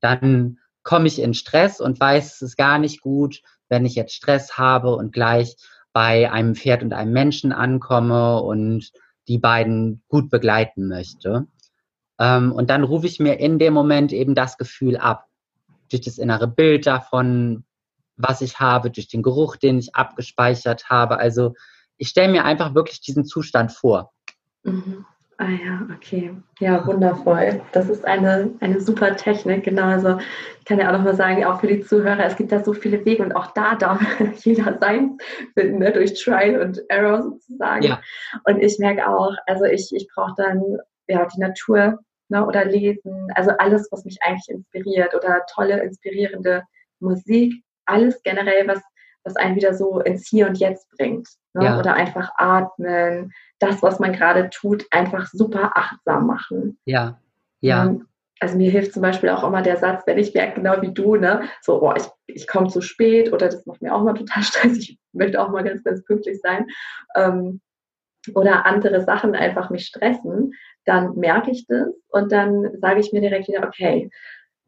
[0.00, 4.58] Dann komme ich in Stress und weiß, es gar nicht gut, wenn ich jetzt Stress
[4.58, 5.56] habe und gleich
[5.92, 8.92] bei einem Pferd und einem Menschen ankomme und
[9.28, 11.46] die beiden gut begleiten möchte.
[12.18, 15.26] Ähm, und dann rufe ich mir in dem Moment eben das Gefühl ab,
[15.90, 17.64] durch das innere Bild davon,
[18.16, 21.18] was ich habe, durch den Geruch, den ich abgespeichert habe.
[21.18, 21.54] Also
[21.96, 24.12] ich stelle mir einfach wirklich diesen Zustand vor.
[24.62, 25.04] Mhm.
[25.38, 26.34] Ah ja, okay.
[26.60, 27.60] Ja, wundervoll.
[27.72, 29.84] Das ist eine, eine super Technik, genau.
[29.84, 30.18] Also
[30.58, 33.04] ich kann ja auch nochmal sagen, auch für die Zuhörer, es gibt da so viele
[33.04, 34.00] Wege und auch da darf
[34.44, 35.18] jeder sein
[35.52, 35.92] finden, ne?
[35.92, 37.82] durch Trial und Error sozusagen.
[37.82, 38.00] Ja.
[38.44, 40.62] Und ich merke auch, also ich, ich brauche dann
[41.06, 41.98] ja die Natur
[42.30, 42.46] ne?
[42.46, 46.62] oder Lesen, also alles, was mich eigentlich inspiriert oder tolle, inspirierende
[46.98, 48.80] Musik, alles generell, was
[49.26, 51.28] was einen wieder so ins Hier und Jetzt bringt.
[51.54, 51.64] Ne?
[51.64, 51.78] Ja.
[51.78, 56.78] Oder einfach atmen, das, was man gerade tut, einfach super achtsam machen.
[56.84, 57.18] Ja,
[57.60, 57.84] ja.
[57.84, 58.06] Und
[58.40, 61.16] also mir hilft zum Beispiel auch immer der Satz, wenn ich merke, genau wie du,
[61.16, 64.42] ne, so, oh, ich, ich komme zu spät oder das macht mir auch mal total
[64.42, 66.66] Stress, ich möchte auch mal ganz, ganz pünktlich sein.
[67.14, 67.60] Ähm,
[68.34, 70.52] oder andere Sachen einfach mich stressen,
[70.84, 74.10] dann merke ich das und dann sage ich mir direkt wieder, okay,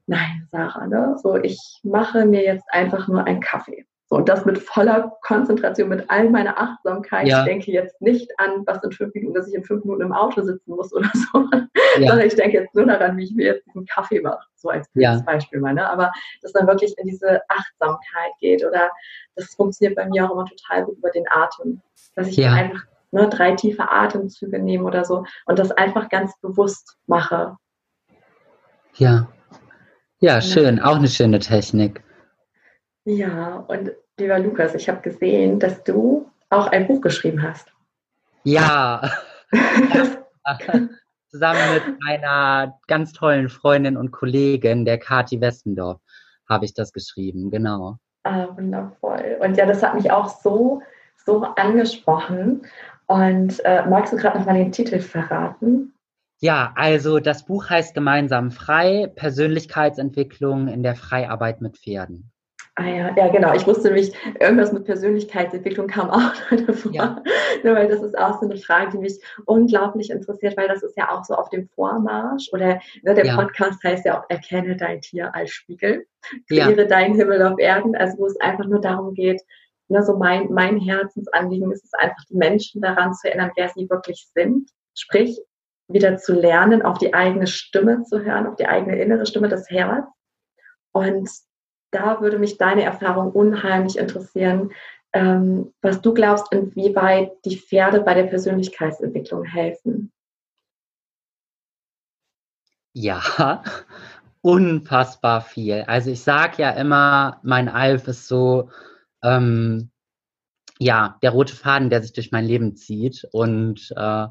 [0.07, 3.85] nein, Sarah, ne, so ich mache mir jetzt einfach nur einen Kaffee.
[4.11, 7.27] So, und das mit voller Konzentration, mit all meiner Achtsamkeit.
[7.27, 7.41] Ja.
[7.41, 10.13] Ich denke jetzt nicht an, was in fünf Minuten, dass ich in fünf Minuten im
[10.13, 11.45] Auto sitzen muss oder so,
[11.99, 12.09] ja.
[12.09, 14.89] sondern ich denke jetzt nur daran, wie ich mir jetzt einen Kaffee mache, so als
[14.95, 15.21] ja.
[15.27, 15.75] Beispiel mal.
[15.75, 15.87] Ne?
[15.87, 18.91] Aber dass dann wirklich in diese Achtsamkeit geht oder
[19.37, 21.83] das funktioniert bei mir auch immer total gut über den Atem,
[22.15, 26.97] dass ich einfach ne, drei tiefe Atemzüge nehme oder so und das einfach ganz bewusst
[27.07, 27.57] mache.
[28.95, 29.29] Ja.
[30.21, 32.03] Ja, schön, auch eine schöne Technik.
[33.09, 37.73] Ja, und lieber Lukas, ich habe gesehen, dass du auch ein Buch geschrieben hast.
[38.45, 39.01] Ja.
[41.31, 46.03] Zusammen mit einer ganz tollen Freundin und Kollegin, der Kati Westendorf,
[46.51, 47.97] habe ich das geschrieben, genau.
[48.25, 49.39] Ah, wundervoll.
[49.41, 50.83] Und ja, das hat mich auch so,
[51.25, 52.67] so angesprochen.
[53.07, 55.95] Und äh, magst du gerade nochmal den Titel verraten?
[56.41, 62.31] Ja, also das Buch heißt Gemeinsam frei, Persönlichkeitsentwicklung in der Freiarbeit mit Pferden.
[62.81, 63.53] Ah ja, ja, genau.
[63.55, 66.33] Ich wusste nämlich, irgendwas mit Persönlichkeitsentwicklung kam auch
[66.67, 66.93] davor.
[66.93, 67.23] Ja.
[67.65, 70.97] Ne, weil das ist auch so eine Frage, die mich unglaublich interessiert, weil das ist
[70.97, 72.49] ja auch so auf dem Vormarsch.
[72.53, 73.35] Oder ne, der ja.
[73.35, 76.07] Podcast heißt ja auch Erkenne dein Tier als Spiegel.
[76.47, 76.85] Kreiere ja.
[76.85, 77.97] deinen Himmel auf Erden.
[77.97, 79.43] Also wo es einfach nur darum geht,
[79.89, 83.91] ne, so mein, mein Herzensanliegen ist es einfach, die Menschen daran zu erinnern, wer sie
[83.91, 84.71] wirklich sind.
[84.95, 85.37] Sprich,
[85.89, 89.69] wieder zu lernen, auf die eigene Stimme zu hören, auf die eigene innere Stimme, das
[89.69, 90.07] Herz.
[90.93, 91.29] Und
[91.91, 94.73] da würde mich deine Erfahrung unheimlich interessieren,
[95.13, 100.13] ähm, was du glaubst, inwieweit die Pferde bei der Persönlichkeitsentwicklung helfen.
[102.93, 103.63] Ja,
[104.43, 105.85] unfassbar viel.
[105.87, 108.71] Also ich sage ja immer, mein Alf ist so,
[109.23, 109.91] ähm,
[110.79, 113.27] ja, der rote Faden, der sich durch mein Leben zieht.
[113.33, 114.27] Und äh,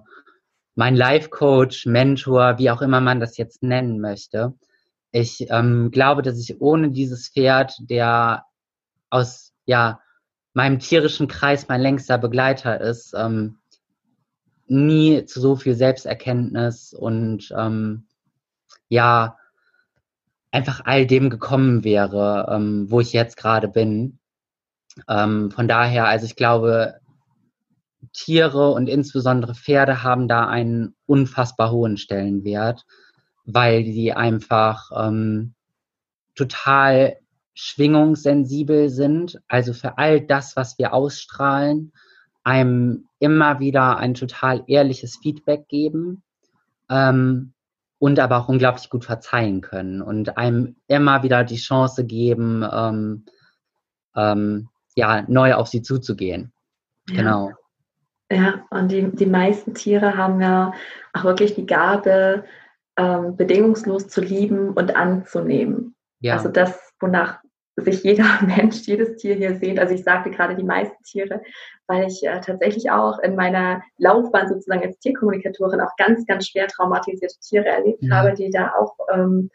[0.76, 4.54] mein Life-Coach, Mentor, wie auch immer man das jetzt nennen möchte,
[5.12, 8.46] ich ähm, glaube, dass ich ohne dieses Pferd, der
[9.10, 10.02] aus ja,
[10.54, 13.60] meinem tierischen Kreis mein längster Begleiter ist, ähm,
[14.67, 18.08] nie zu so viel Selbsterkenntnis und ähm,
[18.89, 19.38] ja,
[20.52, 24.20] einfach all dem gekommen wäre, ähm, wo ich jetzt gerade bin.
[25.08, 27.00] Ähm, von daher, also ich glaube,
[28.13, 32.86] Tiere und insbesondere Pferde haben da einen unfassbar hohen Stellenwert
[33.47, 35.53] weil die einfach ähm,
[36.36, 37.17] total
[37.55, 39.41] schwingungssensibel sind.
[39.47, 41.91] Also für all das, was wir ausstrahlen,
[42.43, 46.23] einem immer wieder ein total ehrliches Feedback geben
[46.89, 47.53] ähm,
[47.99, 53.25] und aber auch unglaublich gut verzeihen können und einem immer wieder die Chance geben, ähm,
[54.15, 56.51] ähm, ja, neu auf sie zuzugehen.
[57.10, 57.15] Ja.
[57.15, 57.51] Genau.
[58.29, 60.73] Ja, und die, die meisten Tiere haben ja
[61.13, 62.43] auch wirklich die Gabe,
[62.97, 65.95] ähm, bedingungslos zu lieben und anzunehmen.
[66.19, 66.33] Ja.
[66.33, 67.39] Also das, wonach
[67.77, 69.79] sich jeder Mensch, jedes Tier hier sehnt.
[69.79, 71.41] Also ich sagte gerade die meisten Tiere,
[71.88, 76.67] weil ich äh, tatsächlich auch in meiner Laufbahn sozusagen als Tierkommunikatorin auch ganz, ganz schwer
[76.67, 78.13] traumatisierte Tiere erlebt mhm.
[78.13, 79.49] habe, die da auch ähm,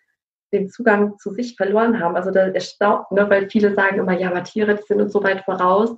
[0.53, 2.15] den Zugang zu sich verloren haben.
[2.15, 5.23] Also da erstaunt, ne, weil viele sagen immer, ja, aber Tiere die sind uns so
[5.23, 5.97] weit voraus.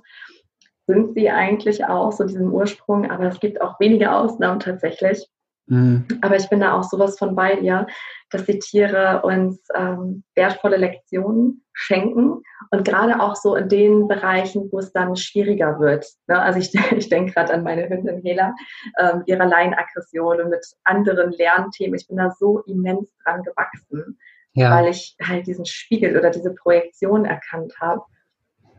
[0.87, 5.27] Sind sie eigentlich auch so diesem Ursprung, aber es gibt auch wenige Ausnahmen tatsächlich.
[5.67, 6.05] Mhm.
[6.21, 7.87] Aber ich bin da auch sowas von bei dir,
[8.29, 14.69] dass die Tiere uns ähm, wertvolle Lektionen schenken und gerade auch so in den Bereichen,
[14.71, 16.05] wo es dann schwieriger wird.
[16.27, 16.39] Ne?
[16.39, 18.53] Also ich, ich denke gerade an meine Hündin Hela,
[18.99, 21.95] ähm, ihre Laienaggression und mit anderen Lernthemen.
[21.95, 24.19] Ich bin da so immens dran gewachsen,
[24.53, 24.71] ja.
[24.71, 28.03] weil ich halt diesen Spiegel oder diese Projektion erkannt habe.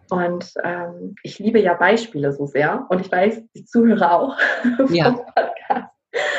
[0.08, 4.38] Und ähm, ich liebe ja Beispiele so sehr und ich weiß, die Zuhörer auch
[4.90, 5.12] ja.
[5.12, 5.95] vom Podcast.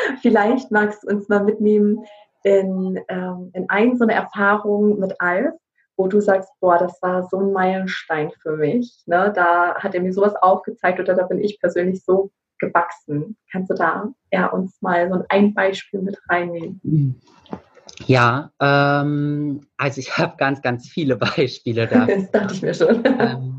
[0.21, 2.03] Vielleicht magst du uns mal mitnehmen
[2.43, 5.53] in, ähm, in eine so eine Erfahrung mit Alf,
[5.97, 9.03] wo du sagst, boah, das war so ein Meilenstein für mich.
[9.05, 9.33] Ne?
[9.35, 13.37] Da hat er mir sowas aufgezeigt oder da bin ich persönlich so gewachsen.
[13.51, 17.19] Kannst du da ja, uns mal so ein Beispiel mit reinnehmen?
[18.05, 22.05] Ja, ähm, also ich habe ganz, ganz viele Beispiele da.
[22.07, 23.03] das dachte ich mir schon.
[23.05, 23.56] Ähm,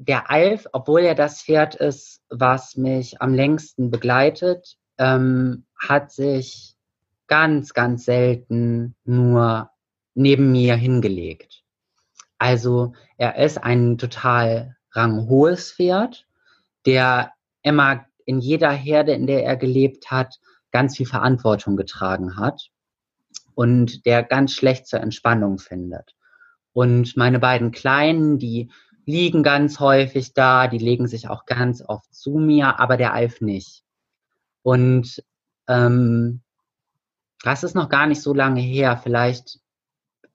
[0.00, 6.74] der Alf, obwohl er das Pferd ist, was mich am längsten begleitet, ähm, hat sich
[7.26, 9.70] ganz, ganz selten nur
[10.14, 11.64] neben mir hingelegt.
[12.38, 16.26] Also er ist ein total ranghohes Pferd,
[16.86, 17.32] der
[17.62, 22.70] immer in jeder Herde, in der er gelebt hat, ganz viel Verantwortung getragen hat
[23.54, 26.14] und der ganz schlecht zur Entspannung findet.
[26.72, 28.70] Und meine beiden Kleinen, die
[29.06, 33.40] liegen ganz häufig da, die legen sich auch ganz oft zu mir, aber der Alf
[33.40, 33.82] nicht.
[34.62, 35.22] Und
[35.68, 36.42] ähm,
[37.42, 39.60] das ist noch gar nicht so lange her, vielleicht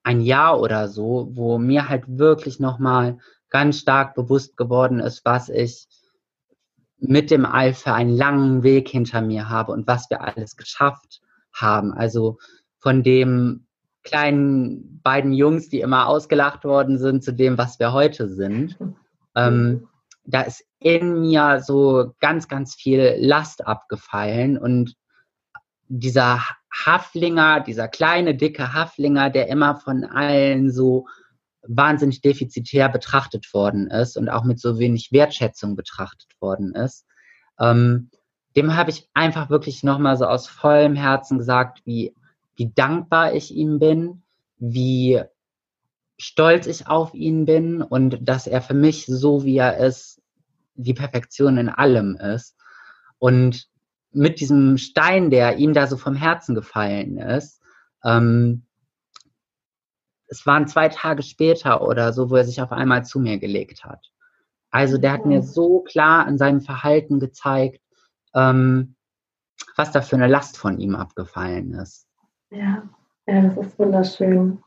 [0.03, 3.17] ein Jahr oder so, wo mir halt wirklich nochmal
[3.49, 5.87] ganz stark bewusst geworden ist, was ich
[6.97, 11.21] mit dem Alf für einen langen Weg hinter mir habe und was wir alles geschafft
[11.53, 11.93] haben.
[11.93, 12.37] Also
[12.79, 13.64] von dem
[14.05, 18.77] kleinen beiden Jungs, die immer ausgelacht worden sind, zu dem, was wir heute sind.
[19.35, 19.87] Ähm,
[20.23, 24.95] da ist in mir so ganz, ganz viel Last abgefallen und
[25.87, 26.41] dieser
[26.73, 31.07] Haflinger, dieser kleine, dicke Haflinger, der immer von allen so
[31.67, 37.05] wahnsinnig defizitär betrachtet worden ist und auch mit so wenig Wertschätzung betrachtet worden ist,
[37.59, 38.09] ähm,
[38.55, 42.15] dem habe ich einfach wirklich nochmal so aus vollem Herzen gesagt, wie
[42.55, 44.23] wie dankbar ich ihm bin,
[44.57, 45.21] wie
[46.17, 50.21] stolz ich auf ihn bin und dass er für mich so wie er ist,
[50.75, 52.55] die Perfektion in allem ist.
[53.19, 53.67] Und
[54.11, 57.61] mit diesem Stein, der ihm da so vom Herzen gefallen ist,
[58.03, 58.65] ähm,
[60.27, 63.83] es waren zwei Tage später oder so, wo er sich auf einmal zu mir gelegt
[63.83, 64.11] hat.
[64.71, 67.81] Also der hat mir so klar in seinem Verhalten gezeigt,
[68.33, 68.95] ähm,
[69.75, 72.07] was da für eine Last von ihm abgefallen ist.
[72.51, 72.83] Ja,
[73.27, 74.61] ja das ist wunderschön.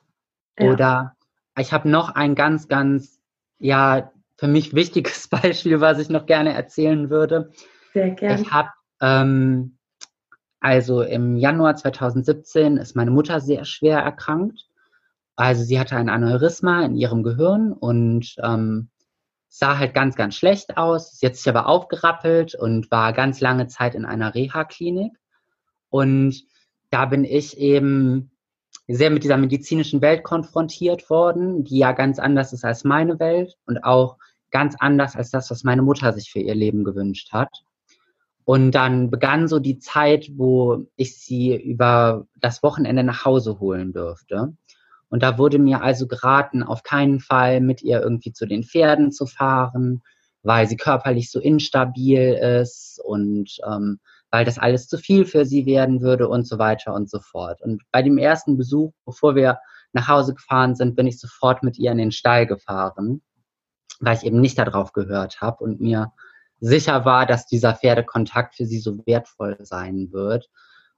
[0.58, 0.72] Ja.
[0.72, 1.16] Oder
[1.56, 3.20] ich habe noch ein ganz, ganz,
[3.58, 7.52] ja, für mich wichtiges Beispiel, was ich noch gerne erzählen würde.
[7.92, 8.40] Sehr gerne.
[8.40, 9.78] Ich habe, ähm,
[10.60, 14.68] also im Januar 2017 ist meine Mutter sehr schwer erkrankt.
[15.36, 18.90] Also sie hatte ein Aneurysma in ihrem Gehirn und ähm,
[19.48, 21.18] sah halt ganz, ganz schlecht aus.
[21.18, 25.16] Sie hat sich aber aufgerappelt und war ganz lange Zeit in einer Reha-Klinik.
[25.90, 26.42] Und
[26.90, 28.30] da bin ich eben
[28.86, 33.56] sehr mit dieser medizinischen Welt konfrontiert worden, die ja ganz anders ist als meine Welt
[33.66, 34.16] und auch
[34.50, 37.50] ganz anders als das, was meine Mutter sich für ihr Leben gewünscht hat.
[38.44, 43.92] Und dann begann so die Zeit, wo ich sie über das Wochenende nach Hause holen
[43.92, 44.54] dürfte.
[45.10, 49.12] Und da wurde mir also geraten, auf keinen Fall mit ihr irgendwie zu den Pferden
[49.12, 50.02] zu fahren,
[50.42, 55.66] weil sie körperlich so instabil ist und ähm, weil das alles zu viel für sie
[55.66, 57.60] werden würde und so weiter und so fort.
[57.62, 59.58] Und bei dem ersten Besuch, bevor wir
[59.92, 63.22] nach Hause gefahren sind, bin ich sofort mit ihr in den Stall gefahren,
[64.00, 66.12] weil ich eben nicht darauf gehört habe und mir
[66.60, 70.48] sicher war, dass dieser Pferdekontakt für sie so wertvoll sein wird.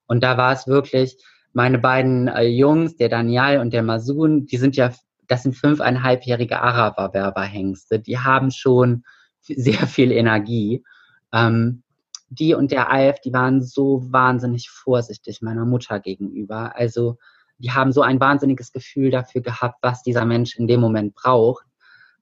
[0.06, 4.56] Und da war es wirklich, meine beiden äh, Jungs, der Daniel und der Masun, die
[4.56, 4.92] sind ja,
[5.28, 9.04] das sind fünfeinhalbjährige Araber-Werberhengste, die haben schon
[9.42, 10.84] sehr viel Energie.
[11.32, 11.82] Ähm,
[12.30, 16.76] die und der Alf, die waren so wahnsinnig vorsichtig meiner Mutter gegenüber.
[16.76, 17.18] Also
[17.58, 21.66] die haben so ein wahnsinniges Gefühl dafür gehabt, was dieser Mensch in dem Moment braucht.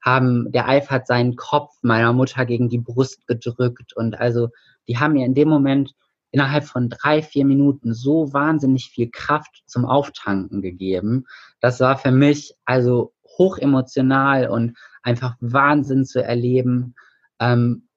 [0.01, 4.49] Haben, der Alf hat seinen Kopf meiner Mutter gegen die Brust gedrückt und also
[4.87, 5.93] die haben mir in dem Moment
[6.31, 11.25] innerhalb von drei, vier Minuten so wahnsinnig viel Kraft zum Auftanken gegeben.
[11.59, 16.95] Das war für mich also hoch emotional und einfach Wahnsinn zu erleben,
[17.39, 17.88] ähm,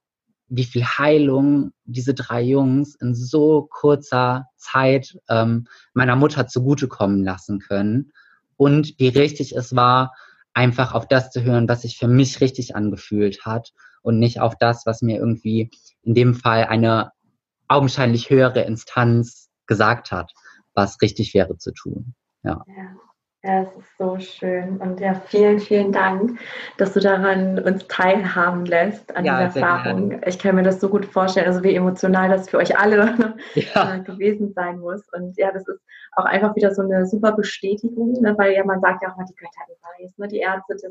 [0.55, 7.59] wie viel Heilung diese drei Jungs in so kurzer Zeit ähm, meiner Mutter zugutekommen lassen
[7.59, 8.13] können
[8.57, 10.13] und wie richtig es war,
[10.53, 13.73] einfach auf das zu hören, was sich für mich richtig angefühlt hat
[14.03, 15.71] und nicht auf das, was mir irgendwie
[16.03, 17.13] in dem Fall eine
[17.69, 20.33] augenscheinlich höhere Instanz gesagt hat,
[20.75, 22.15] was richtig wäre zu tun.
[22.43, 22.63] Ja.
[22.67, 22.97] ja.
[23.45, 24.77] Ja, es ist so schön.
[24.79, 26.39] Und ja, vielen, vielen Dank,
[26.77, 30.11] dass du daran uns teilhaben lässt, an ja, dieser Erfahrung.
[30.11, 30.27] Gerne.
[30.29, 33.97] Ich kann mir das so gut vorstellen, also wie emotional das für euch alle ja.
[33.99, 35.03] gewesen sein muss.
[35.13, 35.81] Und ja, das ist
[36.13, 38.35] auch einfach wieder so eine super Bestätigung, ne?
[38.39, 40.29] weil ja man sagt ja auch mal, die Götter weiß, ne?
[40.29, 40.85] die Ärzte, das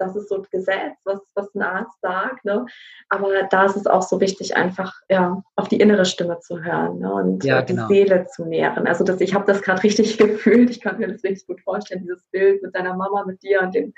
[0.00, 2.44] das ist so ein Gesetz, was, was ein Arzt sagt.
[2.44, 2.64] Ne?
[3.08, 7.00] Aber da ist es auch so wichtig, einfach ja, auf die innere Stimme zu hören
[7.00, 7.12] ne?
[7.12, 7.86] und ja, genau.
[7.86, 8.86] die Seele zu nähren.
[8.86, 10.70] Also das, ich habe das gerade richtig gefühlt.
[10.70, 13.74] Ich kann mir das richtig gut vorstellen, dieses Bild mit deiner Mama, mit dir und
[13.74, 13.92] den,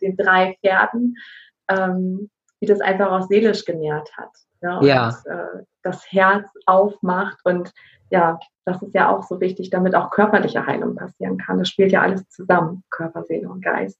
[0.00, 1.16] den drei Pferden,
[1.68, 2.30] ähm,
[2.60, 4.30] wie das einfach auch seelisch genährt hat.
[4.60, 4.78] Ne?
[4.82, 5.08] Ja.
[5.08, 7.72] Und, äh, das Herz aufmacht und
[8.10, 11.58] ja, das ist ja auch so wichtig, damit auch körperliche Heilung passieren kann.
[11.58, 13.98] Das spielt ja alles zusammen, Körper, Seele und Geist.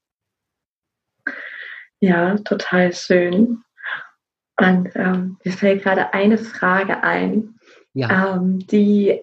[2.01, 3.63] Ja, total schön.
[4.61, 7.59] Und ähm, mir fällt gerade eine Frage ein,
[7.93, 8.37] ja.
[8.37, 9.21] ähm, die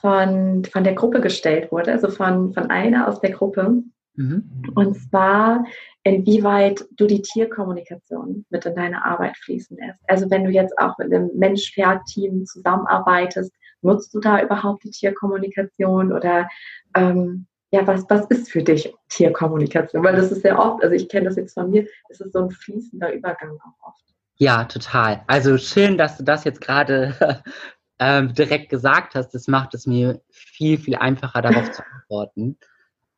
[0.00, 3.82] von, von der Gruppe gestellt wurde, also von, von einer aus der Gruppe.
[4.14, 4.72] Mhm.
[4.74, 5.64] Und zwar,
[6.02, 10.00] inwieweit du die Tierkommunikation mit in deine Arbeit fließen lässt.
[10.08, 16.12] Also wenn du jetzt auch mit einem Mensch-Pferd-Team zusammenarbeitest, nutzt du da überhaupt die Tierkommunikation
[16.12, 16.48] oder
[16.94, 20.02] ähm, ja, was, was ist für dich Tierkommunikation?
[20.04, 22.40] Weil das ist sehr oft, also ich kenne das jetzt von mir, es ist so
[22.40, 24.02] ein fließender Übergang auch oft.
[24.38, 25.24] Ja, total.
[25.26, 27.42] Also schön, dass du das jetzt gerade
[27.98, 29.30] ähm, direkt gesagt hast.
[29.30, 32.58] Das macht es mir viel, viel einfacher, darauf zu antworten.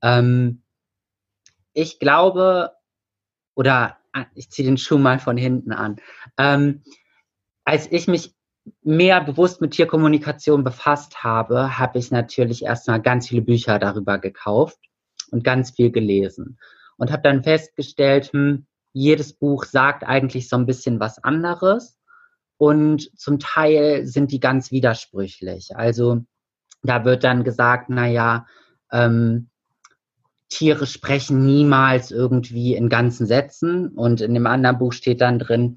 [0.02, 0.62] Ähm,
[1.72, 2.72] ich glaube,
[3.54, 5.96] oder ah, ich ziehe den Schuh mal von hinten an.
[6.38, 6.82] Ähm,
[7.64, 8.34] als ich mich
[8.82, 14.78] mehr bewusst mit Tierkommunikation befasst habe, habe ich natürlich erstmal ganz viele Bücher darüber gekauft
[15.30, 16.58] und ganz viel gelesen.
[16.96, 21.98] Und habe dann festgestellt, hm, jedes Buch sagt eigentlich so ein bisschen was anderes.
[22.56, 25.76] Und zum Teil sind die ganz widersprüchlich.
[25.76, 26.24] Also
[26.82, 28.46] da wird dann gesagt, naja,
[28.90, 29.50] ähm,
[30.48, 33.88] Tiere sprechen niemals irgendwie in ganzen Sätzen.
[33.88, 35.76] Und in dem anderen Buch steht dann drin,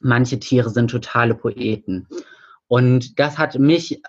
[0.00, 2.08] manche Tiere sind totale Poeten.
[2.66, 4.02] Und das hat mich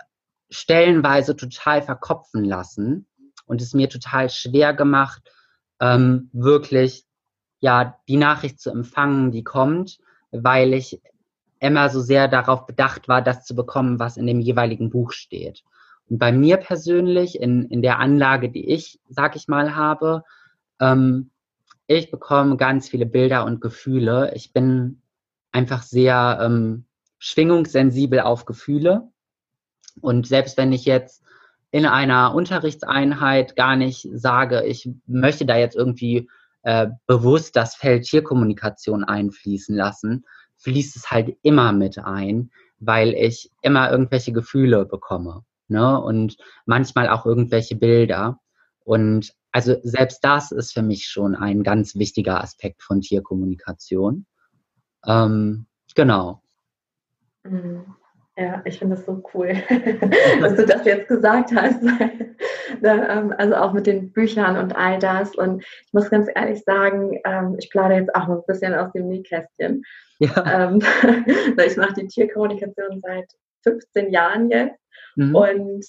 [0.49, 3.07] stellenweise total verkopfen lassen
[3.45, 5.31] und es mir total schwer gemacht,
[5.79, 7.05] ähm, wirklich
[7.61, 9.99] ja die Nachricht zu empfangen, die kommt,
[10.31, 11.01] weil ich
[11.59, 15.63] immer so sehr darauf bedacht war, das zu bekommen, was in dem jeweiligen Buch steht.
[16.09, 20.23] Und bei mir persönlich, in, in der Anlage, die ich, sag ich mal, habe,
[20.79, 21.31] ähm,
[21.87, 24.31] ich bekomme ganz viele Bilder und Gefühle.
[24.35, 25.01] Ich bin
[25.51, 26.85] einfach sehr ähm,
[27.19, 29.09] schwingungssensibel auf Gefühle.
[30.01, 31.23] Und selbst wenn ich jetzt
[31.71, 36.29] in einer Unterrichtseinheit gar nicht sage, ich möchte da jetzt irgendwie
[36.63, 40.25] äh, bewusst das Feld Tierkommunikation einfließen lassen,
[40.57, 45.43] fließt es halt immer mit ein, weil ich immer irgendwelche Gefühle bekomme.
[45.67, 45.99] Ne?
[46.01, 48.39] Und manchmal auch irgendwelche Bilder.
[48.83, 54.25] Und also selbst das ist für mich schon ein ganz wichtiger Aspekt von Tierkommunikation.
[55.05, 56.41] Ähm, genau.
[57.43, 57.95] Mhm.
[58.37, 59.53] Ja, ich finde das so cool,
[60.41, 61.81] dass du das jetzt gesagt hast.
[62.81, 65.35] Ähm, also auch mit den Büchern und all das.
[65.35, 68.91] Und ich muss ganz ehrlich sagen, ähm, ich plane jetzt auch noch ein bisschen aus
[68.93, 69.83] dem Nähkästchen.
[70.19, 70.69] Ja.
[70.69, 70.81] Ähm,
[71.65, 73.25] ich mache die Tierkommunikation seit
[73.63, 74.79] 15 Jahren jetzt.
[75.15, 75.35] Mhm.
[75.35, 75.85] Und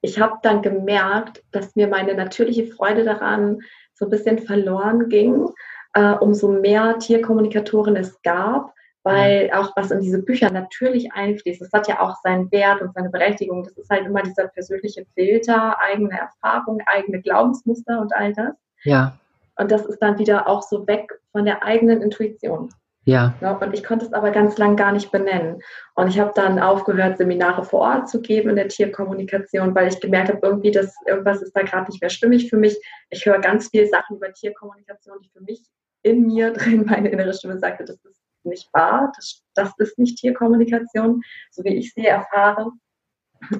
[0.00, 3.58] ich habe dann gemerkt, dass mir meine natürliche Freude daran
[3.94, 5.48] so ein bisschen verloren ging
[5.96, 11.72] äh, umso mehr Tierkommunikatoren es gab, weil auch was in diese Bücher natürlich einfließt, das
[11.72, 13.64] hat ja auch seinen Wert und seine Berechtigung.
[13.64, 18.54] Das ist halt immer dieser persönliche Filter, eigene Erfahrung, eigene Glaubensmuster und all das.
[18.84, 19.18] Ja.
[19.58, 22.68] Und das ist dann wieder auch so weg von der eigenen Intuition.
[23.04, 23.34] Ja.
[23.40, 23.52] ja.
[23.52, 25.62] Und ich konnte es aber ganz lang gar nicht benennen.
[25.94, 30.00] Und ich habe dann aufgehört, Seminare vor Ort zu geben in der Tierkommunikation, weil ich
[30.00, 32.76] gemerkt habe, irgendwie, dass irgendwas ist da gerade nicht mehr stimmig für mich.
[33.08, 35.62] Ich höre ganz viele Sachen über Tierkommunikation, die für mich
[36.06, 40.18] in mir drin meine innere Stimme sagte, das ist nicht wahr, das, das ist nicht
[40.18, 42.70] Tierkommunikation, so wie ich sie erfahre.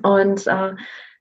[0.03, 0.75] Und äh,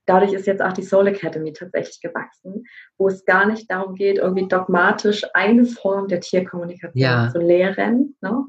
[0.06, 2.64] dadurch ist jetzt auch die Soul Academy tatsächlich gewachsen,
[2.96, 7.28] wo es gar nicht darum geht, irgendwie dogmatisch eine Form der Tierkommunikation ja.
[7.30, 8.44] zu lehren, ne?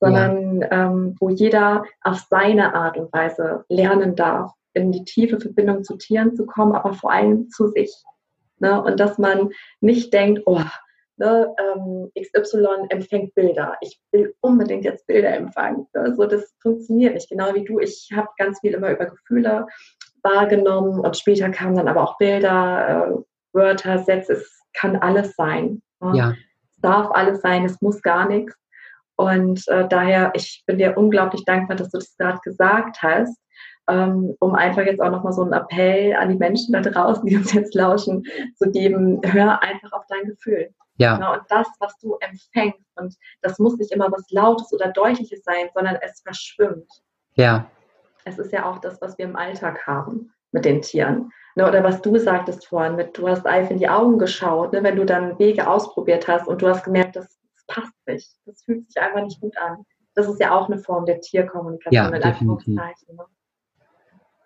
[0.00, 0.70] sondern ja.
[0.70, 5.96] ähm, wo jeder auf seine Art und Weise lernen darf, in die tiefe Verbindung zu
[5.96, 7.90] Tieren zu kommen, aber vor allem zu sich.
[8.58, 8.80] Ne?
[8.80, 9.48] Und dass man
[9.80, 10.62] nicht denkt, oh,
[11.18, 13.76] ne, ähm, XY empfängt Bilder.
[13.80, 15.86] Ich will unbedingt jetzt Bilder empfangen.
[15.92, 17.28] Also das funktioniert nicht.
[17.28, 17.80] Genau wie du.
[17.80, 19.66] Ich habe ganz viel immer über Gefühle
[20.22, 24.34] wahrgenommen und später kamen dann aber auch Bilder, äh, Wörter, Sätze.
[24.34, 25.82] Es kann alles sein.
[26.00, 26.12] Ne?
[26.16, 26.34] Ja.
[26.70, 27.64] Es darf alles sein.
[27.64, 28.54] Es muss gar nichts.
[29.16, 33.36] Und äh, daher, ich bin dir unglaublich dankbar, dass du das gerade gesagt hast,
[33.88, 37.36] ähm, um einfach jetzt auch nochmal so einen Appell an die Menschen da draußen, die
[37.36, 38.22] uns jetzt lauschen,
[38.54, 40.68] zu geben, hör einfach auf dein Gefühl.
[40.98, 41.16] Ja.
[41.16, 45.42] Genau, und das, was du empfängst, und das muss nicht immer was Lautes oder Deutliches
[45.44, 46.90] sein, sondern es verschwimmt.
[47.34, 47.70] Ja.
[48.24, 51.30] Es ist ja auch das, was wir im Alltag haben mit den Tieren.
[51.54, 54.82] Ne, oder was du sagtest vorhin, mit, du hast Eif in die Augen geschaut, ne,
[54.82, 58.30] wenn du dann Wege ausprobiert hast und du hast gemerkt, das, das passt nicht.
[58.44, 59.84] Das fühlt sich einfach nicht gut an.
[60.14, 63.16] Das ist ja auch eine Form der Tierkommunikation ja, in Anführungszeichen.
[63.16, 63.24] Ne?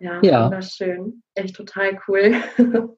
[0.00, 1.22] Ja, ja, wunderschön.
[1.34, 2.34] Echt total cool.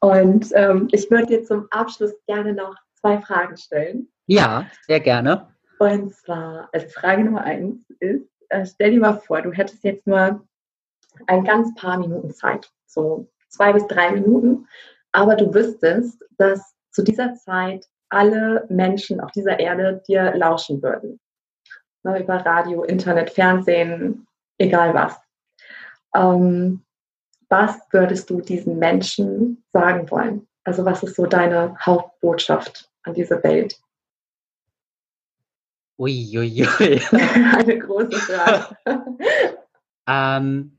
[0.00, 4.08] Und ähm, ich würde dir zum Abschluss gerne noch zwei Fragen stellen.
[4.26, 5.48] Ja, sehr gerne.
[5.78, 10.06] Und zwar, also Frage Nummer eins ist, äh, stell dir mal vor, du hättest jetzt
[10.06, 10.44] nur
[11.26, 14.66] ein ganz paar Minuten Zeit, so zwei bis drei Minuten,
[15.12, 21.20] aber du wüsstest, dass zu dieser Zeit alle Menschen auf dieser Erde dir lauschen würden.
[22.02, 24.26] Ne, über Radio, Internet, Fernsehen,
[24.58, 25.18] egal was.
[26.14, 26.84] Ähm,
[27.48, 30.46] was würdest du diesen Menschen sagen wollen?
[30.64, 33.78] Also was ist so deine Hauptbotschaft an diese Welt?
[35.98, 36.66] Uiuiui.
[36.66, 37.00] Ui, ui.
[37.12, 38.76] Eine große Frage.
[40.08, 40.78] ähm,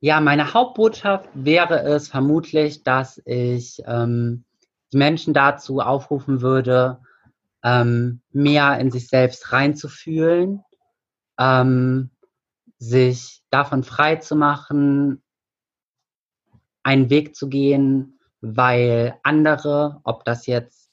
[0.00, 4.44] ja, meine Hauptbotschaft wäre es vermutlich, dass ich ähm,
[4.92, 7.00] die Menschen dazu aufrufen würde,
[7.64, 10.62] ähm, mehr in sich selbst reinzufühlen,
[11.38, 12.10] ähm,
[12.78, 15.22] sich davon frei zu machen,
[16.82, 20.90] einen Weg zu gehen, weil andere, ob das jetzt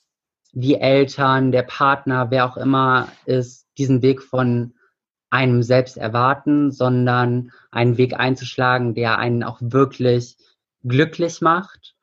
[0.52, 4.74] die Eltern, der Partner, wer auch immer ist, diesen Weg von
[5.30, 10.38] einem selbst erwarten, sondern einen Weg einzuschlagen, der einen auch wirklich
[10.84, 11.96] glücklich macht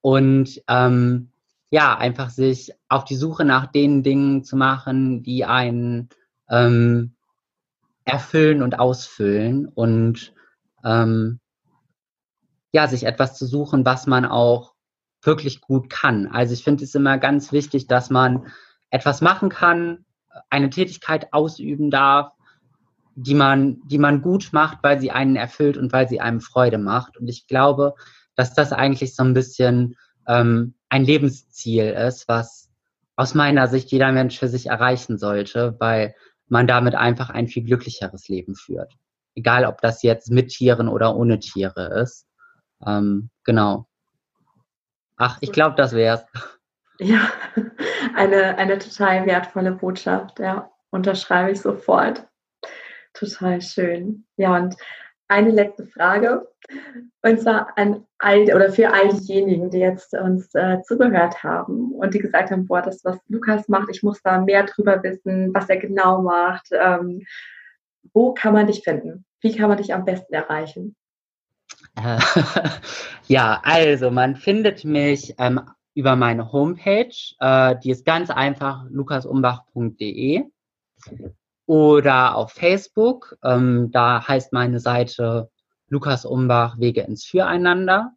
[0.00, 1.30] und ähm,
[1.70, 6.10] ja, einfach sich auf die Suche nach den Dingen zu machen, die einen
[6.50, 7.14] ähm,
[8.04, 10.34] erfüllen und ausfüllen und
[10.84, 11.40] ähm,
[12.72, 14.74] ja, sich etwas zu suchen, was man auch
[15.22, 16.26] wirklich gut kann.
[16.26, 18.46] Also ich finde es immer ganz wichtig, dass man
[18.90, 20.04] etwas machen kann,
[20.50, 22.32] eine Tätigkeit ausüben darf,
[23.14, 26.78] die man, die man gut macht, weil sie einen erfüllt und weil sie einem Freude
[26.78, 27.18] macht.
[27.18, 27.94] Und ich glaube,
[28.34, 29.96] dass das eigentlich so ein bisschen
[30.26, 32.70] ähm, ein Lebensziel ist, was
[33.16, 36.14] aus meiner Sicht jeder Mensch für sich erreichen sollte, weil
[36.52, 38.92] man damit einfach ein viel glücklicheres Leben führt.
[39.34, 42.26] Egal, ob das jetzt mit Tieren oder ohne Tiere ist.
[42.86, 43.86] Ähm, genau.
[45.16, 46.26] Ach, ich glaube, das wär's.
[46.98, 47.32] Ja,
[48.14, 50.70] eine, eine total wertvolle Botschaft, ja.
[50.90, 52.26] Unterschreibe ich sofort.
[53.14, 54.26] Total schön.
[54.36, 54.76] Ja, und
[55.32, 56.48] eine letzte Frage.
[57.22, 62.14] Und zwar an all oder für all diejenigen, die jetzt uns äh, zugehört haben und
[62.14, 65.68] die gesagt haben, boah, das, was Lukas macht, ich muss da mehr drüber wissen, was
[65.68, 66.68] er genau macht.
[66.72, 67.24] Ähm,
[68.12, 69.24] wo kann man dich finden?
[69.40, 70.96] Wie kann man dich am besten erreichen?
[73.26, 75.60] ja, also man findet mich ähm,
[75.94, 77.14] über meine Homepage.
[77.40, 80.44] Äh, die ist ganz einfach lukasumbach.de
[81.72, 83.38] oder auf Facebook.
[83.42, 85.50] Ähm, da heißt meine Seite
[85.88, 88.12] Lukas Umbach Wege ins Füreinander.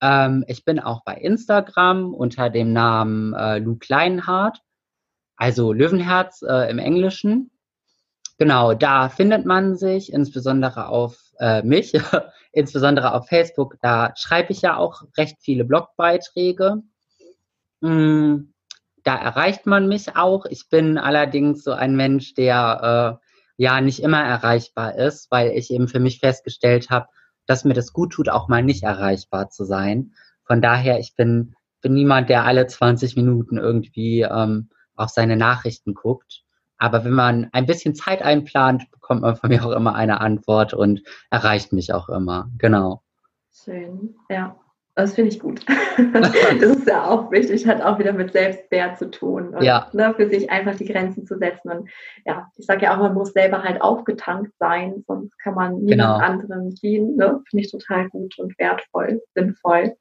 [0.00, 4.60] Ähm, ich bin auch bei Instagram unter dem Namen äh, Luke Leinhardt,
[5.36, 7.50] also Löwenherz äh, im Englischen.
[8.38, 11.92] Genau, da findet man sich, insbesondere auf äh, mich,
[12.52, 13.76] insbesondere auf Facebook.
[13.82, 16.82] Da schreibe ich ja auch recht viele Blogbeiträge.
[17.82, 18.53] Mm,
[19.04, 20.46] da erreicht man mich auch.
[20.46, 25.70] Ich bin allerdings so ein Mensch, der äh, ja nicht immer erreichbar ist, weil ich
[25.70, 27.06] eben für mich festgestellt habe,
[27.46, 30.12] dass mir das gut tut, auch mal nicht erreichbar zu sein.
[30.44, 35.94] Von daher, ich bin, bin niemand, der alle 20 Minuten irgendwie ähm, auf seine Nachrichten
[35.94, 36.42] guckt.
[36.78, 40.74] Aber wenn man ein bisschen Zeit einplant, bekommt man von mir auch immer eine Antwort
[40.74, 42.50] und erreicht mich auch immer.
[42.58, 43.02] Genau.
[43.52, 44.56] Schön, ja.
[44.96, 45.64] Das finde ich gut.
[46.12, 49.48] das ist ja auch wichtig, hat auch wieder mit Selbstwert zu tun.
[49.48, 49.88] Und, ja.
[49.92, 51.70] Ne, für sich einfach die Grenzen zu setzen.
[51.70, 51.90] Und
[52.24, 55.90] ja, ich sage ja auch, man muss selber halt aufgetankt sein, sonst kann man niemand
[55.90, 56.16] genau.
[56.16, 57.16] anderem dienen.
[57.16, 57.42] Ne?
[57.50, 59.96] Finde ich total gut und wertvoll, sinnvoll.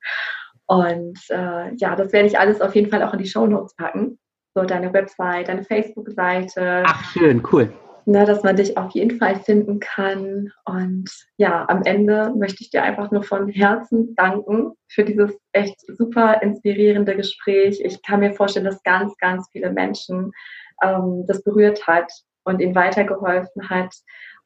[0.68, 3.76] Und äh, ja, das werde ich alles auf jeden Fall auch in die Show Notes
[3.76, 4.20] packen.
[4.54, 6.84] So deine Website, deine Facebook-Seite.
[6.86, 7.74] Ach, schön, cool.
[8.06, 10.52] Ne, dass man dich auf jeden Fall finden kann.
[10.66, 15.80] Und ja, am Ende möchte ich dir einfach nur von Herzen danken für dieses echt
[15.98, 17.82] super inspirierende Gespräch.
[17.84, 20.32] Ich kann mir vorstellen, dass ganz, ganz viele Menschen
[20.84, 22.12] ähm, das berührt hat
[22.44, 23.94] und ihnen weitergeholfen hat.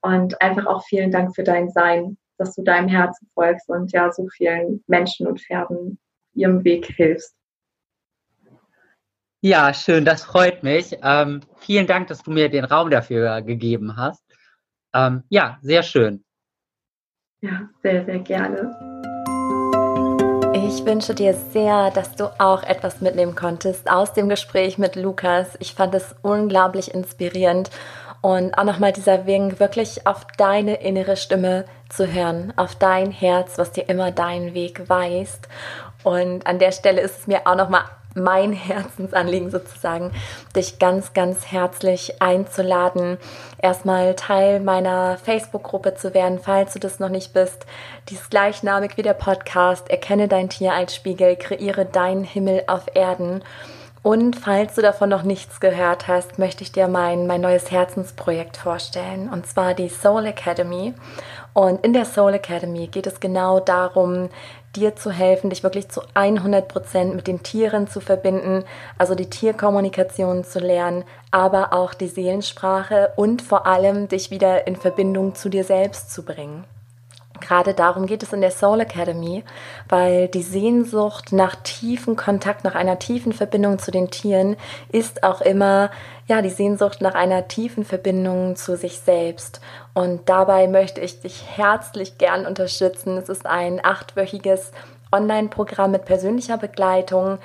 [0.02, 4.12] Und einfach auch vielen Dank für dein Sein, dass du deinem Herzen folgst und ja
[4.12, 6.00] so vielen Menschen und Pferden
[6.34, 7.36] ihrem Weg hilfst.
[9.42, 10.98] Ja, schön, das freut mich.
[11.04, 14.24] Ähm, vielen Dank, dass du mir den Raum dafür gegeben hast.
[14.96, 16.24] Ähm, ja, sehr schön.
[17.42, 18.74] Ja, sehr, sehr gerne.
[20.54, 25.56] Ich wünsche dir sehr, dass du auch etwas mitnehmen konntest aus dem Gespräch mit Lukas.
[25.60, 27.70] Ich fand es unglaublich inspirierend
[28.22, 33.60] und auch nochmal dieser Wink, wirklich auf deine innere Stimme zu hören, auf dein Herz,
[33.60, 35.48] was dir immer deinen Weg weist.
[36.04, 37.84] Und an der Stelle ist es mir auch nochmal
[38.24, 40.12] mein Herzensanliegen sozusagen,
[40.56, 43.18] dich ganz, ganz herzlich einzuladen,
[43.62, 47.66] erstmal Teil meiner Facebook-Gruppe zu werden, falls du das noch nicht bist.
[48.10, 49.90] Die ist gleichnamig wie der Podcast.
[49.90, 53.44] Erkenne dein Tier als Spiegel, kreiere deinen Himmel auf Erden.
[54.08, 58.56] Und falls du davon noch nichts gehört hast, möchte ich dir mein, mein neues Herzensprojekt
[58.56, 60.94] vorstellen, und zwar die Soul Academy.
[61.52, 64.30] Und in der Soul Academy geht es genau darum,
[64.76, 68.64] dir zu helfen, dich wirklich zu 100 Prozent mit den Tieren zu verbinden,
[68.98, 74.76] also die Tierkommunikation zu lernen, aber auch die Seelensprache und vor allem dich wieder in
[74.76, 76.66] Verbindung zu dir selbst zu bringen.
[77.40, 79.44] Gerade darum geht es in der Soul Academy,
[79.90, 84.56] weil die Sehnsucht nach tiefen Kontakt, nach einer tiefen Verbindung zu den Tieren
[84.92, 85.90] ist auch immer
[86.28, 89.62] ja die Sehnsucht nach einer tiefen Verbindung zu sich selbst.
[89.94, 93.18] Und dabei möchte ich dich herzlich gern unterstützen.
[93.18, 94.72] Es ist ein achtwöchiges
[95.12, 97.40] Online-Programm mit persönlicher Begleitung.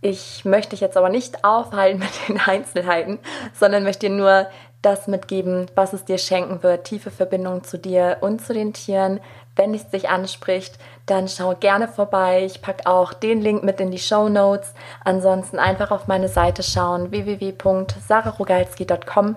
[0.00, 3.18] Ich möchte dich jetzt aber nicht aufhalten mit den Einzelheiten,
[3.54, 4.46] sondern möchte dir nur
[4.82, 6.84] das mitgeben, was es dir schenken wird.
[6.84, 9.20] Tiefe Verbindung zu dir und zu den Tieren.
[9.54, 12.44] Wenn es dich anspricht, dann schau gerne vorbei.
[12.44, 14.74] Ich packe auch den Link mit in die Show Notes.
[15.04, 19.36] Ansonsten einfach auf meine Seite schauen www.sararogalski.com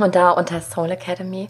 [0.00, 1.48] und da unter Soul Academy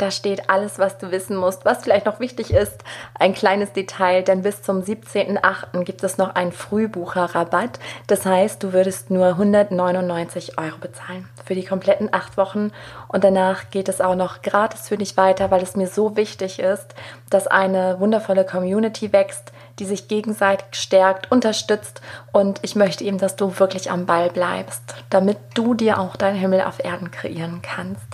[0.00, 1.64] da steht alles, was du wissen musst.
[1.64, 2.84] Was vielleicht noch wichtig ist,
[3.18, 5.84] ein kleines Detail, denn bis zum 17.08.
[5.84, 7.78] gibt es noch einen Frühbucherrabatt.
[8.06, 12.72] Das heißt, du würdest nur 199 Euro bezahlen für die kompletten acht Wochen.
[13.08, 16.58] Und danach geht es auch noch gratis für dich weiter, weil es mir so wichtig
[16.58, 16.94] ist,
[17.28, 22.00] dass eine wundervolle Community wächst, die sich gegenseitig stärkt, unterstützt.
[22.32, 26.36] Und ich möchte eben, dass du wirklich am Ball bleibst, damit du dir auch deinen
[26.36, 28.06] Himmel auf Erden kreieren kannst.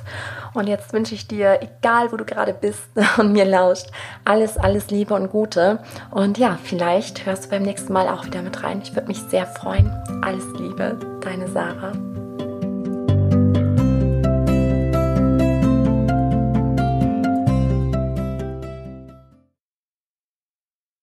[0.54, 2.88] Und jetzt wünsche ich dir, egal wo du gerade bist
[3.18, 3.86] und mir lauscht,
[4.24, 5.80] alles, alles Liebe und Gute.
[6.10, 8.80] Und ja, vielleicht hörst du beim nächsten Mal auch wieder mit rein.
[8.82, 9.90] Ich würde mich sehr freuen.
[10.22, 11.92] Alles Liebe, deine Sarah.